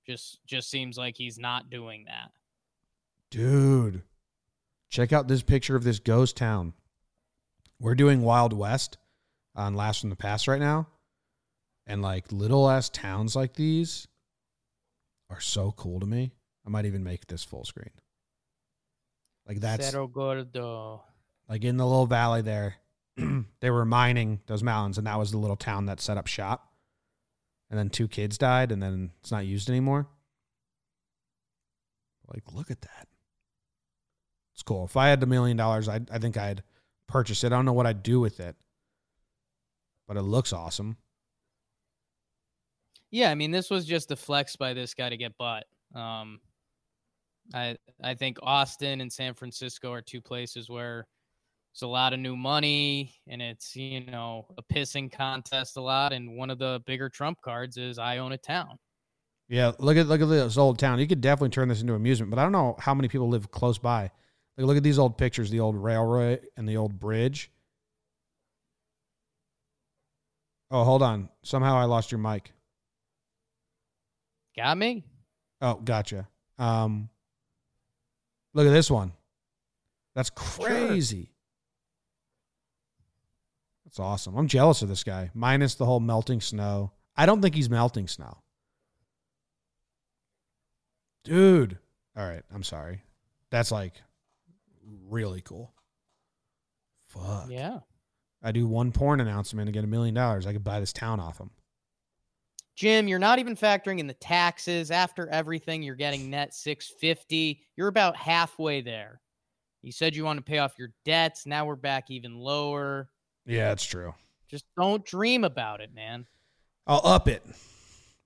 [0.07, 2.31] just just seems like he's not doing that.
[3.29, 4.01] Dude,
[4.89, 6.73] check out this picture of this ghost town.
[7.79, 8.97] We're doing Wild West
[9.55, 10.87] on Last from the Past right now.
[11.85, 14.07] And like little ass towns like these
[15.29, 16.31] are so cool to me.
[16.65, 17.91] I might even make this full screen.
[19.49, 21.03] Like that's Cerro Gordo.
[21.49, 22.75] like in the little valley there.
[23.59, 26.71] they were mining those mountains, and that was the little town that set up shop.
[27.71, 30.07] And then two kids died, and then it's not used anymore.
[32.31, 33.07] Like, look at that.
[34.53, 34.85] It's cool.
[34.85, 36.61] If I had a million dollars, I I think I'd
[37.07, 37.47] purchase it.
[37.47, 38.55] I don't know what I'd do with it,
[40.07, 40.97] but it looks awesome.
[43.09, 45.63] Yeah, I mean, this was just a flex by this guy to get bought.
[45.95, 46.39] Um,
[47.53, 51.07] I I think Austin and San Francisco are two places where
[51.73, 56.13] there's a lot of new money, and it's you know a pissing contest a lot.
[56.13, 58.77] And one of the bigger trump cards is I own a town.
[59.47, 60.99] Yeah, look at look at this old town.
[60.99, 63.49] You could definitely turn this into amusement, but I don't know how many people live
[63.51, 64.11] close by.
[64.57, 67.49] Like, look at these old pictures, the old railroad and the old bridge.
[70.69, 71.29] Oh, hold on.
[71.43, 72.51] Somehow I lost your mic.
[74.55, 75.03] Got me?
[75.61, 76.27] Oh, gotcha.
[76.59, 77.09] Um,
[78.53, 79.13] look at this one.
[80.15, 81.31] That's crazy.
[83.85, 84.37] That's awesome.
[84.37, 85.31] I'm jealous of this guy.
[85.33, 86.91] Minus the whole melting snow.
[87.15, 88.37] I don't think he's melting snow.
[91.23, 91.77] Dude.
[92.15, 92.43] All right.
[92.53, 93.01] I'm sorry.
[93.49, 93.93] That's like
[95.07, 95.73] really cool.
[97.07, 97.47] Fuck.
[97.49, 97.79] Yeah.
[98.43, 100.45] I do one porn announcement and get a million dollars.
[100.45, 101.49] I could buy this town off him.
[102.79, 104.89] Jim, you're not even factoring in the taxes.
[104.89, 107.59] After everything, you're getting net 650.
[107.75, 109.19] You're about halfway there.
[109.81, 111.45] You said you want to pay off your debts.
[111.45, 113.09] Now we're back even lower.
[113.45, 114.15] Yeah, it's true.
[114.47, 116.25] Just don't dream about it, man.
[116.87, 117.45] I'll up it.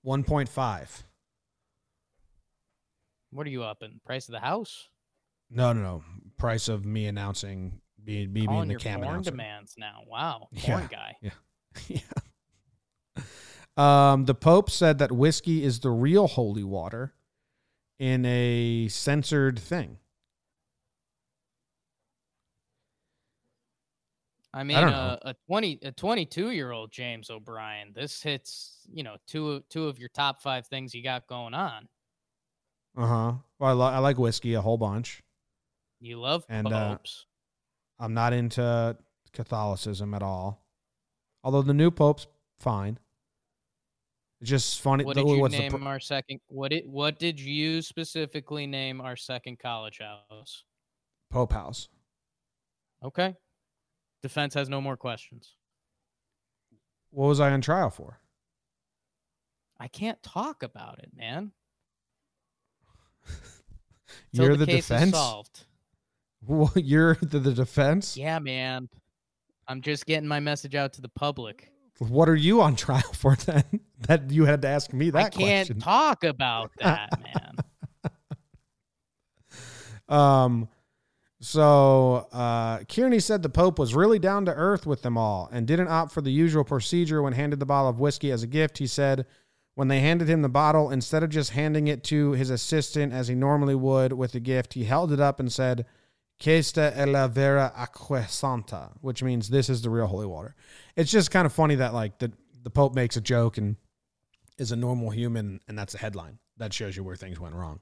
[0.06, 1.02] 1.5.
[3.32, 4.00] What are you up in?
[4.06, 4.88] Price of the house?
[5.50, 6.04] No, no, no.
[6.38, 9.32] Price of me announcing me, me being the your cam porn announcer.
[9.32, 10.02] demands now.
[10.06, 10.46] Wow.
[10.52, 10.78] Yeah.
[10.78, 11.16] Porn guy.
[11.88, 11.98] yeah.
[13.76, 17.14] Um, the Pope said that whiskey is the real holy water
[17.98, 19.98] in a censored thing.
[24.52, 27.92] I mean, don't uh, a 20 a 22 year old James O'Brien.
[27.92, 31.88] This hits, you know, two two of your top 5 things you got going on.
[32.96, 33.32] Uh huh.
[33.58, 35.22] Well, I, li- I like whiskey a whole bunch.
[36.00, 37.26] You love And, uh, popes.
[37.98, 38.96] I'm not into
[39.32, 40.64] Catholicism at all.
[41.42, 42.28] Although the new Pope's
[42.60, 42.98] fine.
[44.44, 45.04] It's just funny.
[45.04, 47.80] what the- did you what's the name pr- our second what did what did you
[47.80, 50.64] specifically name our second college house?
[51.30, 51.88] Pope House?
[53.02, 53.36] Okay.
[54.22, 55.56] Defense has no more questions.
[57.10, 58.20] What was I on trial for?
[59.80, 61.52] I can't talk about it, man.
[64.30, 65.16] You're the, the, defense.
[66.46, 68.18] Well, You're the, the defense.
[68.18, 68.90] Yeah, man.
[69.66, 71.70] I'm just getting my message out to the public.
[71.98, 73.64] What are you on trial for then?
[74.06, 75.80] That you had to ask me that I can't question.
[75.80, 77.56] talk about that, man.
[80.06, 80.68] Um,
[81.40, 85.66] so uh, Kearney said the Pope was really down to earth with them all and
[85.66, 88.78] didn't opt for the usual procedure when handed the bottle of whiskey as a gift.
[88.78, 89.26] He said
[89.74, 93.28] when they handed him the bottle, instead of just handing it to his assistant as
[93.28, 95.84] he normally would with the gift, he held it up and said,
[96.44, 100.54] Questa è la vera acqua santa, which means this is the real holy water.
[100.94, 102.32] It's just kind of funny that like the,
[102.62, 103.76] the Pope makes a joke and
[104.58, 106.38] is a normal human, and that's a headline.
[106.58, 107.80] That shows you where things went wrong.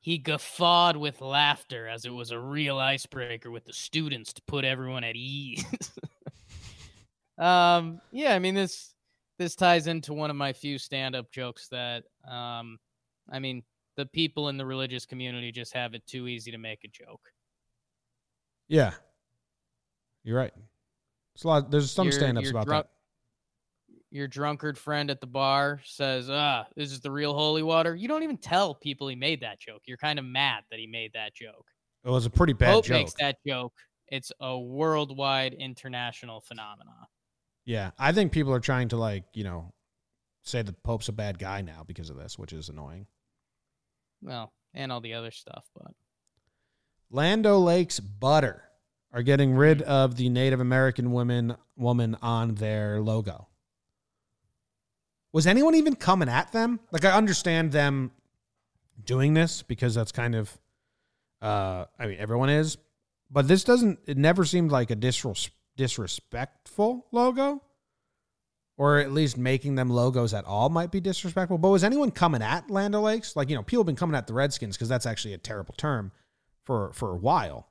[0.00, 4.64] He guffawed with laughter as it was a real icebreaker with the students to put
[4.64, 5.62] everyone at ease.
[7.38, 8.94] um, yeah, I mean this
[9.38, 12.78] this ties into one of my few stand-up jokes that um,
[13.30, 13.62] I mean
[13.96, 17.20] the people in the religious community just have it too easy to make a joke.
[18.68, 18.94] Yeah,
[20.24, 20.52] you're right.
[21.34, 21.70] It's a lot.
[21.70, 22.92] There's some Your- stand-ups your about drunk- that.
[24.10, 28.08] Your drunkard friend at the bar says, "Ah, this is the real holy water." You
[28.08, 29.82] don't even tell people he made that joke.
[29.86, 31.66] You're kind of mad that he made that joke.
[32.04, 32.94] It was a pretty bad Pope joke.
[32.94, 33.72] makes that joke.
[34.08, 37.06] It's a worldwide international phenomenon.
[37.64, 39.72] Yeah, I think people are trying to like you know
[40.42, 43.06] say the Pope's a bad guy now because of this, which is annoying.
[44.22, 45.92] Well, and all the other stuff, but
[47.10, 48.62] Land O'Lakes butter
[49.12, 53.48] are getting rid of the Native American women woman on their logo.
[55.32, 56.80] Was anyone even coming at them?
[56.90, 58.12] Like I understand them
[59.02, 60.56] doing this because that's kind of
[61.40, 62.78] uh I mean everyone is,
[63.30, 67.62] but this doesn't it never seemed like a disres- disrespectful logo
[68.76, 71.58] or at least making them logos at all might be disrespectful.
[71.58, 73.36] But was anyone coming at Land O'Lakes?
[73.36, 75.74] Like, you know, people have been coming at the Redskins because that's actually a terrible
[75.76, 76.12] term
[76.64, 77.68] for for a while.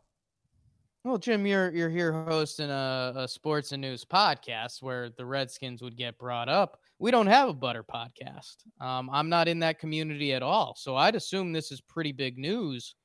[1.04, 5.82] well, Jim, you're you're here hosting a, a sports and news podcast where the Redskins
[5.82, 6.80] would get brought up.
[7.00, 8.58] We don't have a butter podcast.
[8.80, 12.38] Um, I'm not in that community at all, so I'd assume this is pretty big
[12.38, 12.96] news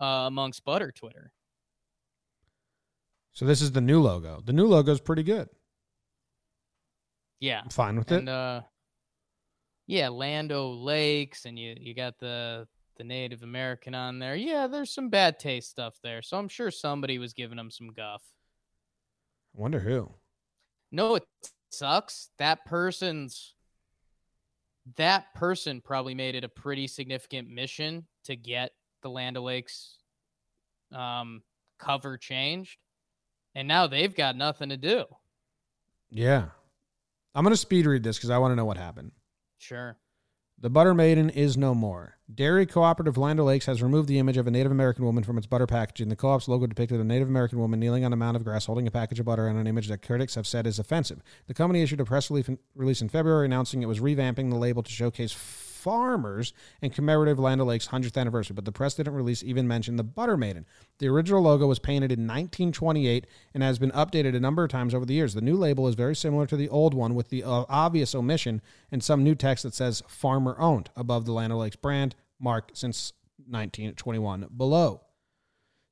[0.00, 1.32] uh, amongst butter Twitter.
[3.32, 4.42] So this is the new logo.
[4.44, 5.48] The new logo is pretty good.
[7.40, 8.32] Yeah, I'm fine with and it.
[8.32, 8.60] uh,
[9.86, 14.36] yeah, Land O'Lakes, and you you got the the Native American on there.
[14.36, 17.88] Yeah, there's some bad taste stuff there, so I'm sure somebody was giving them some
[17.88, 18.22] guff.
[19.56, 20.12] I wonder who.
[20.92, 21.24] No, it
[21.70, 22.28] sucks.
[22.38, 23.54] That person's
[24.96, 28.72] that person probably made it a pretty significant mission to get
[29.02, 29.98] the Land O'Lakes
[30.92, 31.42] um,
[31.78, 32.78] cover changed,
[33.54, 35.04] and now they've got nothing to do.
[36.10, 36.46] Yeah.
[37.34, 39.12] I'm going to speed read this because I want to know what happened.
[39.58, 39.96] Sure.
[40.62, 42.16] The Butter Maiden is no more.
[42.32, 45.46] Dairy Cooperative Land O'Lakes has removed the image of a Native American woman from its
[45.46, 46.10] butter packaging.
[46.10, 48.86] The co-op's logo depicted a Native American woman kneeling on a mound of grass holding
[48.86, 51.22] a package of butter and an image that critics have said is offensive.
[51.46, 54.90] The company issued a press release in February announcing it was revamping the label to
[54.90, 55.32] showcase
[55.80, 56.52] farmers
[56.82, 60.36] and commemorative Land O'Lakes 100th anniversary, but the press didn't release even mention the Butter
[60.36, 60.66] Maiden.
[60.98, 64.94] The original logo was painted in 1928 and has been updated a number of times
[64.94, 65.34] over the years.
[65.34, 68.60] The new label is very similar to the old one with the uh, obvious omission
[68.92, 73.12] and some new text that says farmer owned above the Land O'Lakes brand mark since
[73.48, 75.02] 1921 below.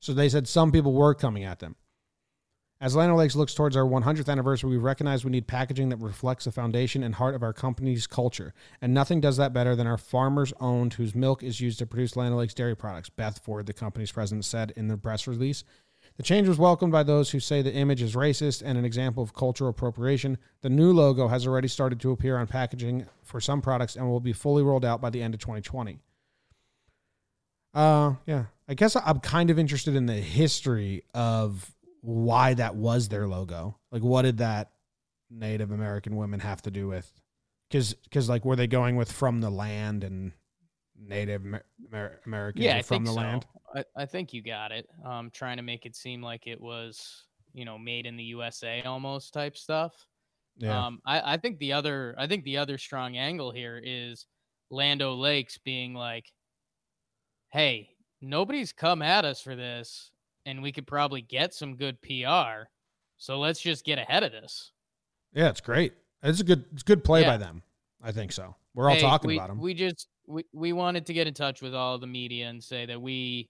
[0.00, 1.76] So they said some people were coming at them.
[2.80, 6.44] As Land O'Lakes looks towards our 100th anniversary, we recognize we need packaging that reflects
[6.44, 8.54] the foundation and heart of our company's culture.
[8.80, 12.14] And nothing does that better than our farmers owned, whose milk is used to produce
[12.14, 15.64] Land O'Lakes dairy products, Beth Ford, the company's president, said in the press release.
[16.18, 19.24] The change was welcomed by those who say the image is racist and an example
[19.24, 20.38] of cultural appropriation.
[20.62, 24.20] The new logo has already started to appear on packaging for some products and will
[24.20, 25.98] be fully rolled out by the end of 2020.
[27.74, 28.44] Uh, yeah.
[28.68, 33.76] I guess I'm kind of interested in the history of why that was their logo.
[33.90, 34.72] Like, what did that
[35.30, 37.10] Native American women have to do with?
[37.68, 40.32] Because, because like, were they going with from the land and
[40.98, 43.16] Native Amer- Amer- Americans yeah, from the so.
[43.16, 43.46] land?
[43.74, 44.88] I, I think you got it.
[45.04, 48.82] Um, trying to make it seem like it was, you know, made in the USA
[48.82, 50.06] almost type stuff.
[50.56, 50.86] Yeah.
[50.86, 54.26] Um, I, I think the other, I think the other strong angle here is
[54.70, 56.26] Land O'Lakes being like,
[57.52, 57.90] "Hey,
[58.20, 60.10] nobody's come at us for this,
[60.46, 62.68] and we could probably get some good PR.
[63.16, 64.72] So let's just get ahead of this."
[65.32, 65.92] yeah, it's great.
[66.22, 67.62] It's a good, it's a good play by them.
[68.02, 68.56] I think so.
[68.74, 69.60] We're all Hey, talking we, about them.
[69.60, 72.86] We just we, we wanted to get in touch with all the media and say
[72.86, 73.48] that we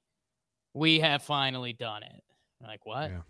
[0.75, 2.23] we have finally done it.
[2.63, 3.11] Like what?
[3.11, 3.21] Yeah.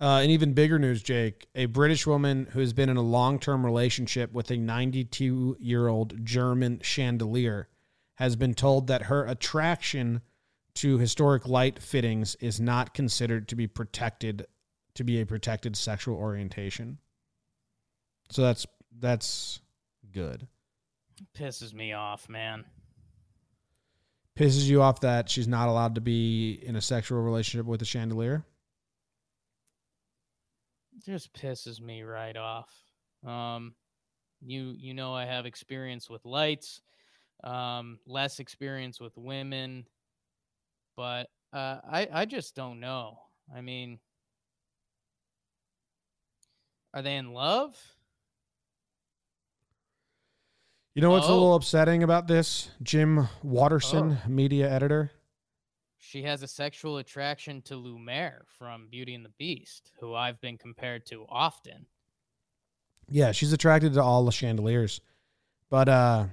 [0.00, 1.46] Uh, and even bigger news, Jake.
[1.54, 5.88] A British woman who has been in a long term relationship with a 92 year
[5.88, 7.68] old German chandelier
[8.14, 10.22] has been told that her attraction
[10.74, 14.46] to historic light fittings is not considered to be protected
[14.94, 16.98] to be a protected sexual orientation.
[18.30, 18.66] So that's
[18.98, 19.60] that's
[20.12, 20.46] good.
[21.36, 22.64] Pisses me off, man.
[24.38, 27.84] Pisses you off that she's not allowed to be in a sexual relationship with a
[27.84, 28.44] chandelier?
[31.04, 32.70] Just pisses me right off.
[33.26, 33.74] Um,
[34.40, 36.80] you you know I have experience with lights,
[37.44, 39.86] um, less experience with women,
[41.00, 43.18] but uh, I I just don't know.
[43.56, 43.98] I mean,
[46.92, 47.74] are they in love?
[50.94, 51.32] You know what's a Oh.
[51.32, 52.70] little upsetting about this?
[52.82, 55.10] Jim Watterson, media editor.
[55.96, 60.58] She has a sexual attraction to Lumiere from Beauty and the Beast, who I've been
[60.58, 61.86] compared to often.
[63.08, 65.00] Yeah, she's attracted to all the chandeliers.
[65.70, 66.26] But uh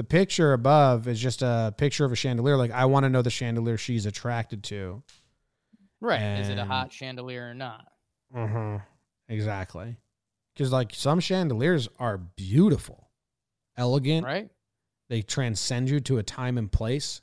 [0.00, 2.56] the picture above is just a picture of a chandelier.
[2.56, 5.02] Like I want to know the chandelier she's attracted to.
[6.00, 6.38] Right.
[6.40, 7.86] Is it a hot chandelier or not?
[8.34, 8.78] Uh-huh.
[9.28, 9.98] Exactly.
[10.56, 13.10] Cuz like some chandeliers are beautiful,
[13.76, 14.24] elegant.
[14.24, 14.48] Right?
[15.10, 17.20] They transcend you to a time and place.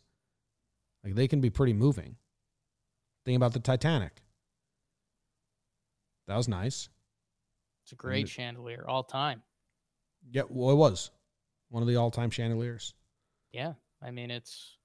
[1.04, 2.18] Like they can be pretty moving.
[3.26, 4.22] Think about the Titanic.
[6.28, 6.90] That was nice.
[7.86, 9.42] It's a great it- chandelier, all time.
[10.30, 11.10] Yeah, well, it was
[11.70, 12.94] one of the all-time chandeliers.
[13.52, 14.78] Yeah, I mean it's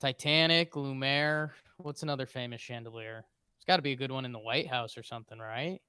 [0.00, 1.52] Titanic, Lumiere.
[1.78, 3.24] What's another famous chandelier?
[3.56, 5.80] It's got to be a good one in the White House or something, right?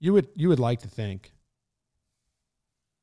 [0.00, 1.32] You would you would like to think.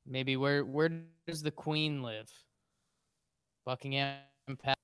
[0.05, 0.89] Maybe where where
[1.27, 2.31] does the Queen live?
[3.65, 4.19] Buckingham
[4.61, 4.75] Palace.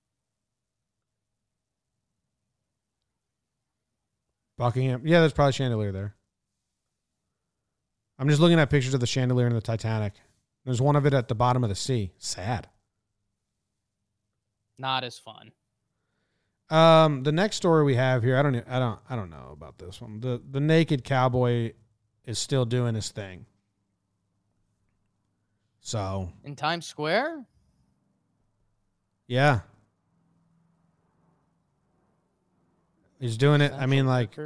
[4.58, 5.02] Buckingham.
[5.06, 6.16] Yeah, there's probably chandelier there.
[8.20, 10.14] I'm just looking at pictures of the chandelier in the Titanic.
[10.66, 12.12] There's one of it at the bottom of the sea.
[12.18, 12.68] Sad.
[14.78, 15.52] Not as fun.
[16.70, 19.78] Um, the next story we have here, I don't, I don't, I don't know about
[19.78, 20.22] this one.
[20.22, 21.74] The the naked cowboy
[22.26, 23.46] is still doing his thing.
[25.82, 27.46] So In Times Square?
[29.28, 29.62] yeah,
[33.20, 33.74] he's doing it.
[33.74, 34.38] I mean, like,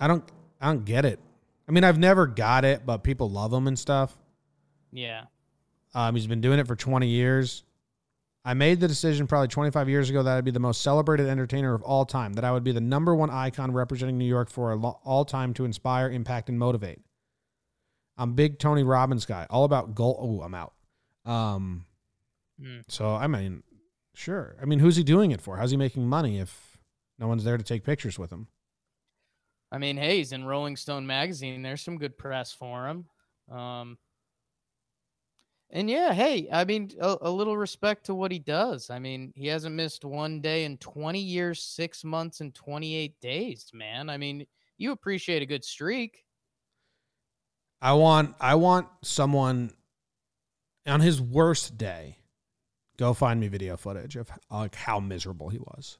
[0.00, 0.24] I don't,
[0.60, 1.18] I don't get it.
[1.68, 4.16] I mean, I've never got it, but people love him and stuff.
[4.96, 5.24] Yeah.
[5.94, 7.62] Um, he's been doing it for 20 years.
[8.44, 11.74] I made the decision probably 25 years ago that I'd be the most celebrated entertainer
[11.74, 14.72] of all time, that I would be the number one icon representing New York for
[15.04, 17.00] all time to inspire, impact, and motivate.
[18.16, 20.16] I'm big Tony Robbins guy, all about goal.
[20.40, 20.74] Oh, I'm out.
[21.24, 21.84] Um,
[22.60, 22.84] Mm.
[22.88, 23.62] so I mean,
[24.14, 24.56] sure.
[24.62, 25.58] I mean, who's he doing it for?
[25.58, 26.78] How's he making money if
[27.18, 28.46] no one's there to take pictures with him?
[29.70, 31.60] I mean, hey, he's in Rolling Stone magazine.
[31.60, 33.04] There's some good press for him.
[33.54, 33.98] Um,
[35.70, 38.88] and yeah, hey, I mean, a, a little respect to what he does.
[38.88, 43.70] I mean, he hasn't missed one day in 20 years, six months, and 28 days,
[43.74, 44.08] man.
[44.08, 44.46] I mean,
[44.78, 46.24] you appreciate a good streak.
[47.82, 49.70] I want I want someone
[50.86, 52.18] on his worst day.
[52.96, 55.98] Go find me video footage of like how miserable he was.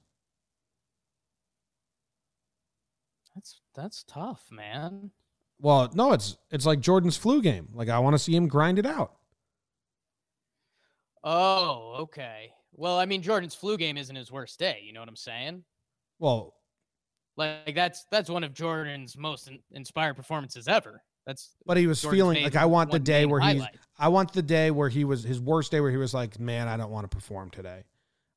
[3.35, 5.11] That's that's tough, man.
[5.61, 7.69] Well, no, it's it's like Jordan's flu game.
[7.75, 9.13] Like I want to see him grind it out.
[11.29, 12.53] Oh, okay.
[12.73, 14.81] Well, I mean, Jordan's flu game isn't his worst day.
[14.85, 15.65] You know what I'm saying?
[16.21, 16.55] Well,
[17.37, 21.03] Like that's that's one of Jordan's most in- inspired performances ever.
[21.27, 23.63] That's but he was Jordan's feeling like I want the day where he's.
[23.99, 26.69] I want the day where he was his worst day where he was like, man,
[26.69, 27.83] I don't want to perform today.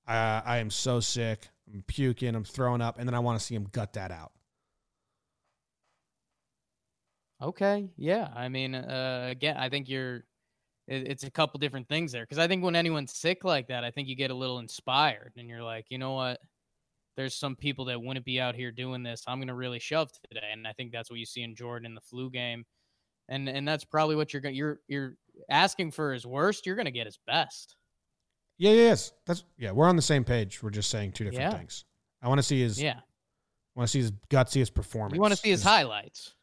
[0.08, 1.48] I I am so sick.
[1.72, 2.34] I'm puking.
[2.34, 4.32] I'm throwing up, and then I want to see him gut that out.
[7.42, 8.30] Okay, yeah.
[8.36, 10.24] I mean, uh, again, I think you're.
[10.90, 13.84] It, it's a couple different things there because I think when anyone's sick like that,
[13.84, 16.40] I think you get a little inspired and you're like, you know what?
[17.16, 19.24] There's some people that wouldn't be out here doing this.
[19.28, 21.94] I'm gonna really shove today, and I think that's what you see in Jordan in
[21.94, 22.66] the flu game,
[23.28, 24.56] and and that's probably what you're going.
[24.56, 25.16] You're you're
[25.50, 26.66] asking for his worst.
[26.66, 27.76] You're gonna get his best.
[28.58, 29.12] Yeah, yeah, yes.
[29.26, 29.72] That's yeah.
[29.72, 30.64] We're on the same page.
[30.64, 31.58] We're just saying two different Yeah.
[31.58, 31.84] things.
[32.22, 32.82] I want to see his.
[32.82, 35.16] Yeah, I want to see his gutsiest performance.
[35.16, 36.36] you want to see his highlights.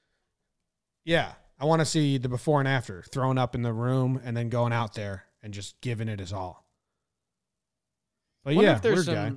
[1.04, 4.36] Yeah, I want to see the before and after, thrown up in the room and
[4.36, 6.66] then going out there and just giving it his all.
[8.44, 9.14] But wonder yeah, if there's some.
[9.14, 9.32] guy.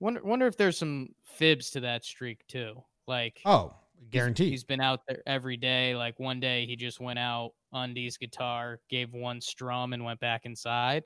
[0.00, 2.82] Wonder wonder if there's some fibs to that streak too.
[3.06, 3.74] Like Oh,
[4.10, 4.50] guaranteed.
[4.50, 5.94] He's been out there every day.
[5.94, 10.44] Like one day he just went out, undies guitar, gave one strum, and went back
[10.44, 11.04] inside.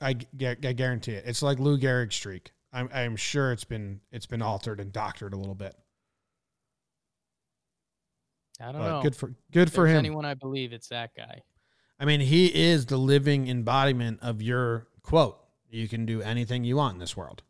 [0.00, 1.24] I, I guarantee it.
[1.26, 2.52] It's like Lou Gehrig streak.
[2.72, 5.74] I'm I'm sure it's been it's been altered and doctored a little bit.
[8.60, 9.02] I don't But know.
[9.02, 9.96] good for good If for him.
[9.98, 11.42] Anyone I believe it's that guy.
[11.98, 15.38] I mean, he is the living embodiment of your quote.
[15.70, 17.42] You can do anything you want in this world.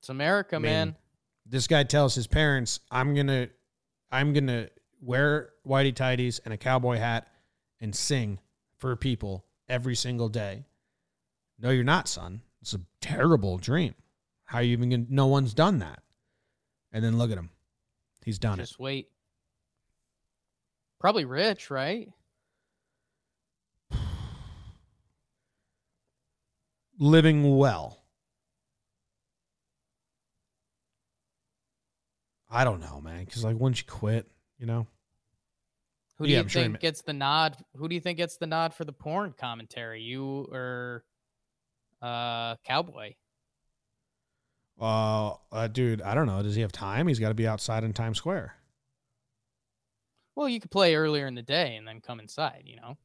[0.00, 0.96] It's America, I mean, man.
[1.46, 3.48] This guy tells his parents, "I'm gonna,
[4.10, 4.68] I'm gonna
[5.00, 7.28] wear whitey tighties and a cowboy hat
[7.80, 8.38] and sing
[8.76, 10.64] for people every single day."
[11.58, 12.42] No, you're not, son.
[12.60, 13.94] It's a terrible dream.
[14.44, 15.06] How are you even gonna?
[15.08, 16.02] No one's done that.
[16.92, 17.50] And then look at him.
[18.24, 18.64] He's done it.
[18.64, 19.08] Just wait.
[21.04, 22.08] Probably rich, right?
[26.98, 28.02] Living well.
[32.50, 33.22] I don't know, man.
[33.22, 34.26] Because like, once you quit,
[34.58, 34.86] you know.
[36.16, 37.58] Who do Yeah, you I'm think ma- gets the nod?
[37.76, 40.00] Who do you think gets the nod for the porn commentary?
[40.00, 41.04] You or
[42.00, 43.12] uh Cowboy?
[44.80, 46.42] Uh, uh, dude, I don't know.
[46.42, 47.08] Does he have time?
[47.08, 48.54] He's got to be outside in Times Square.
[50.36, 52.96] Well, you could play earlier in the day and then come inside, you know.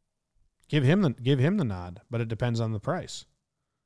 [0.68, 3.26] Give him the give him the nod, but it depends on the price.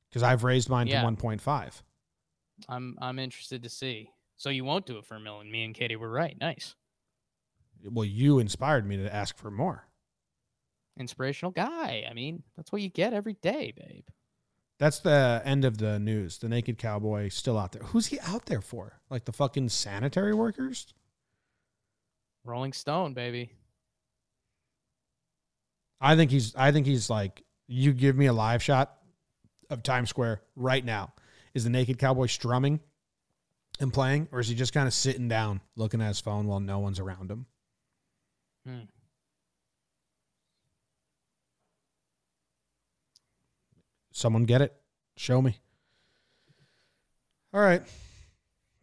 [0.09, 0.99] Because I've raised mine Yeah.
[0.99, 1.83] to one point five.
[2.69, 4.11] I'm I'm interested to see.
[4.35, 5.51] So you won't do it for a million.
[5.51, 6.37] Me and Katie were right.
[6.39, 6.75] Nice.
[7.89, 9.87] Well, you inspired me to ask for more.
[10.97, 12.05] Inspirational guy.
[12.09, 14.05] I mean, that's what you get every day, babe.
[14.79, 16.37] That's the end of the news.
[16.39, 17.83] The naked cowboy still out there.
[17.83, 18.99] Who's he out there for?
[19.09, 20.87] Like the fucking sanitary workers?
[22.45, 23.51] Rolling Stone, baby.
[26.01, 28.97] I think he's I think he's like you give me a live shot
[29.69, 31.13] of Times Square right now.
[31.53, 32.79] Is the naked cowboy strumming
[33.79, 36.59] and playing or is he just kind of sitting down looking at his phone while
[36.59, 37.45] no one's around him?
[38.67, 38.79] Hmm.
[44.11, 44.73] Someone get it?
[45.17, 45.57] Show me.
[47.53, 47.81] All right.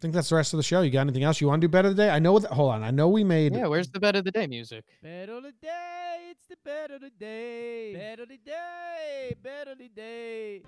[0.01, 0.80] I think that's the rest of the show.
[0.80, 2.09] You got anything else you want to do better today?
[2.09, 2.82] I know that hold on.
[2.82, 4.82] I know we made Yeah, where's the bet of the day music?
[5.03, 7.92] Bet of the day, it's the bet of the day.
[7.92, 10.62] Bet of the day, bet of the day.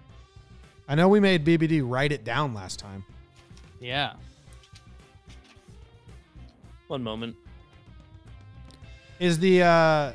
[0.86, 3.06] I know we made BBD write it down last time.
[3.80, 4.12] Yeah.
[6.88, 7.34] One moment.
[9.18, 10.12] Is the uh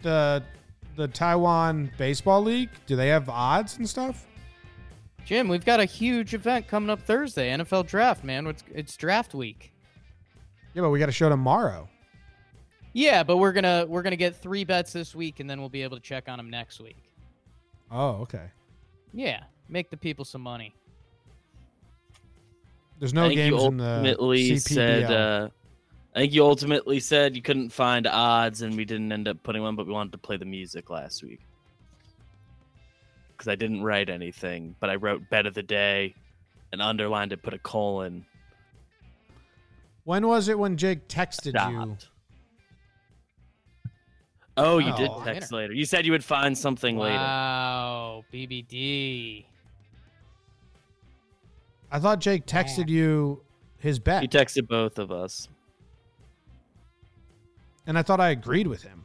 [0.00, 0.42] the
[0.96, 4.26] the Taiwan baseball league, do they have odds and stuff?
[5.24, 8.46] Jim, we've got a huge event coming up Thursday, NFL draft, man.
[8.46, 9.72] It's, it's draft week.
[10.74, 11.88] Yeah, but we got a show tomorrow.
[12.92, 15.82] Yeah, but we're gonna we're gonna get three bets this week, and then we'll be
[15.82, 16.96] able to check on them next week.
[17.90, 18.50] Oh, okay.
[19.14, 20.74] Yeah, make the people some money.
[22.98, 24.60] There's no think you games in the CPBL.
[24.60, 25.10] said.
[25.10, 25.48] Uh,
[26.14, 29.62] I think you ultimately said you couldn't find odds, and we didn't end up putting
[29.62, 31.40] one, but we wanted to play the music last week
[33.42, 36.14] because I didn't write anything, but I wrote bet of the day
[36.70, 38.24] and underlined it, put a colon.
[40.04, 41.96] when was it when Jake texted you?
[44.56, 45.72] Oh, you did Oh, text later.
[45.72, 47.16] You said you would find something later.
[47.16, 49.44] Wow, BBD.
[51.90, 53.42] I thought Jake texted you
[53.78, 54.22] his bet.
[54.22, 55.48] He texted both of us.
[57.88, 59.04] and I thought I agreed with him.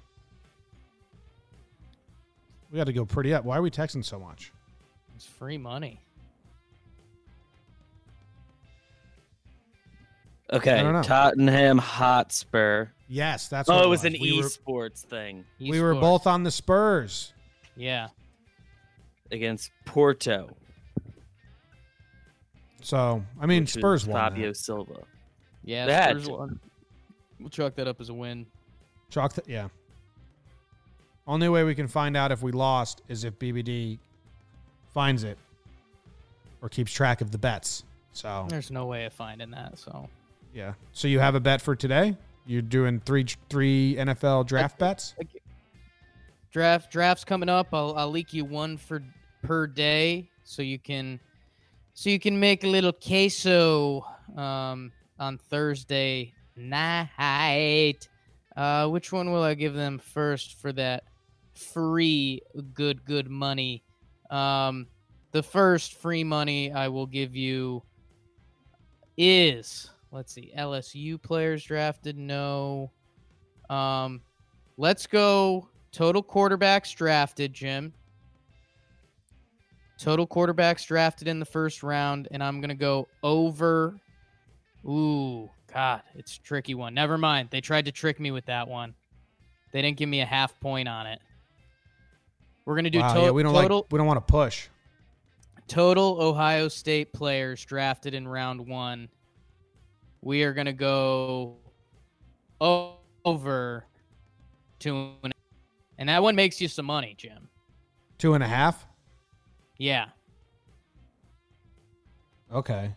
[2.72, 3.46] We got to go pretty up.
[3.46, 4.52] Why are we texting so much?
[5.16, 6.02] It's free money.
[10.52, 11.02] Okay, I don't know.
[11.02, 12.88] Tottenham Hotspur.
[13.10, 16.26] Yes, that's oh, what Oh, it was an We were, esports thing we were both
[16.28, 17.34] on the Spurs.
[17.76, 18.08] Yeah.
[19.32, 20.56] against Porto.
[22.82, 24.16] So I mean, which Spurs won.
[24.16, 24.58] Fabio that.
[24.58, 25.04] Silva.
[25.64, 26.60] Yeah, They had Spurs won.
[27.40, 28.46] We'll chalk that up as a win.
[29.10, 29.68] Chalk that, yeah.
[31.28, 34.00] Only way we can find out if we lost is if BBD
[34.94, 35.38] finds it
[36.62, 37.84] or keeps track of the bets.
[38.14, 39.78] So There's no way of finding that.
[39.78, 40.10] So
[40.54, 40.74] yeah.
[40.94, 42.16] So you have a bet for today?
[42.46, 45.14] You're doing three three NFL draft bets?
[46.50, 47.68] draft drafts coming up.
[47.74, 49.04] I'll I'll leak you one for
[49.44, 51.20] per day, so you can
[51.94, 54.06] so you can make a little queso
[54.36, 58.08] um, on Thursday night.
[58.56, 61.04] Uh, which one will I give them first for that
[61.58, 62.42] free
[62.74, 63.84] good good money?
[64.30, 64.88] Um,
[65.32, 67.84] the first free money I will give you
[69.18, 72.18] is let's see LSU players drafted.
[72.18, 72.92] No.
[73.70, 74.22] Um,
[74.78, 77.94] let's go total quarterbacks drafted, Jim.
[80.00, 84.00] Total quarterbacks drafted in the first round, and I'm gonna go over.
[84.86, 86.94] Ooh, God, it's tricky one.
[86.94, 87.50] Never mind.
[87.52, 88.94] They tried to trick me with that one.
[89.74, 91.20] They didn't give me a half point on it.
[92.68, 94.68] We're gonna do wow, to- yeah, we don't total like we don't want to push.
[95.70, 99.08] total Ohio State players drafted in round one.
[100.22, 101.56] We are gonna go
[102.60, 103.86] over
[104.80, 105.34] two, and,
[105.98, 107.48] and that one makes you some money, Jim.
[108.18, 108.86] Two and a half?
[109.78, 110.08] Yeah,
[112.54, 112.94] Okay.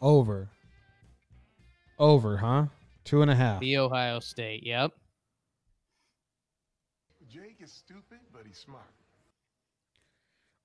[0.00, 0.48] Over.
[2.00, 2.66] Over, huh?
[3.04, 3.60] Two and a half.
[3.60, 4.66] the Ohio State.
[4.66, 4.92] Yep.
[7.66, 8.84] Jake is stupid, but he's smart.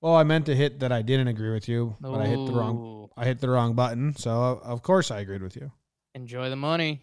[0.00, 2.52] Well, I meant to hit that I didn't agree with you, but I hit the
[2.52, 4.16] wrong I hit the wrong button.
[4.16, 5.70] So of course I agreed with you.
[6.14, 7.02] Enjoy the money.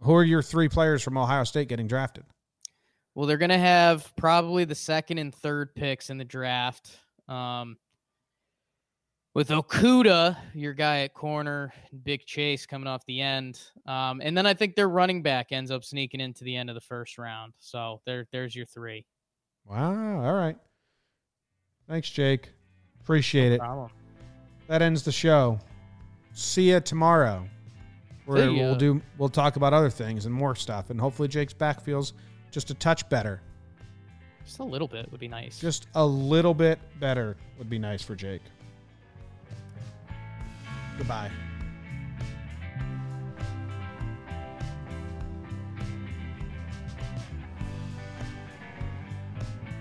[0.00, 2.24] Who are your three players from Ohio State getting drafted?
[3.14, 6.96] Well, they're gonna have probably the second and third picks in the draft.
[7.28, 7.76] Um,
[9.34, 11.72] with Okudah, your guy at corner,
[12.04, 15.70] Big Chase coming off the end, um, and then I think their running back ends
[15.70, 17.54] up sneaking into the end of the first round.
[17.58, 19.06] So there, there's your three.
[19.64, 20.22] Wow.
[20.24, 20.56] All right.
[21.88, 22.50] Thanks, Jake.
[23.00, 23.60] Appreciate it.
[23.60, 23.90] Problem.
[24.68, 25.58] That ends the show.
[26.32, 27.46] See ya tomorrow.
[28.26, 28.62] Where See ya.
[28.62, 30.90] we'll do we'll talk about other things and more stuff.
[30.90, 32.12] And hopefully Jake's back feels
[32.50, 33.42] just a touch better.
[34.44, 35.58] Just a little bit would be nice.
[35.58, 38.42] Just a little bit better would be nice for Jake.
[40.98, 41.30] Goodbye.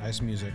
[0.01, 0.53] Nice music.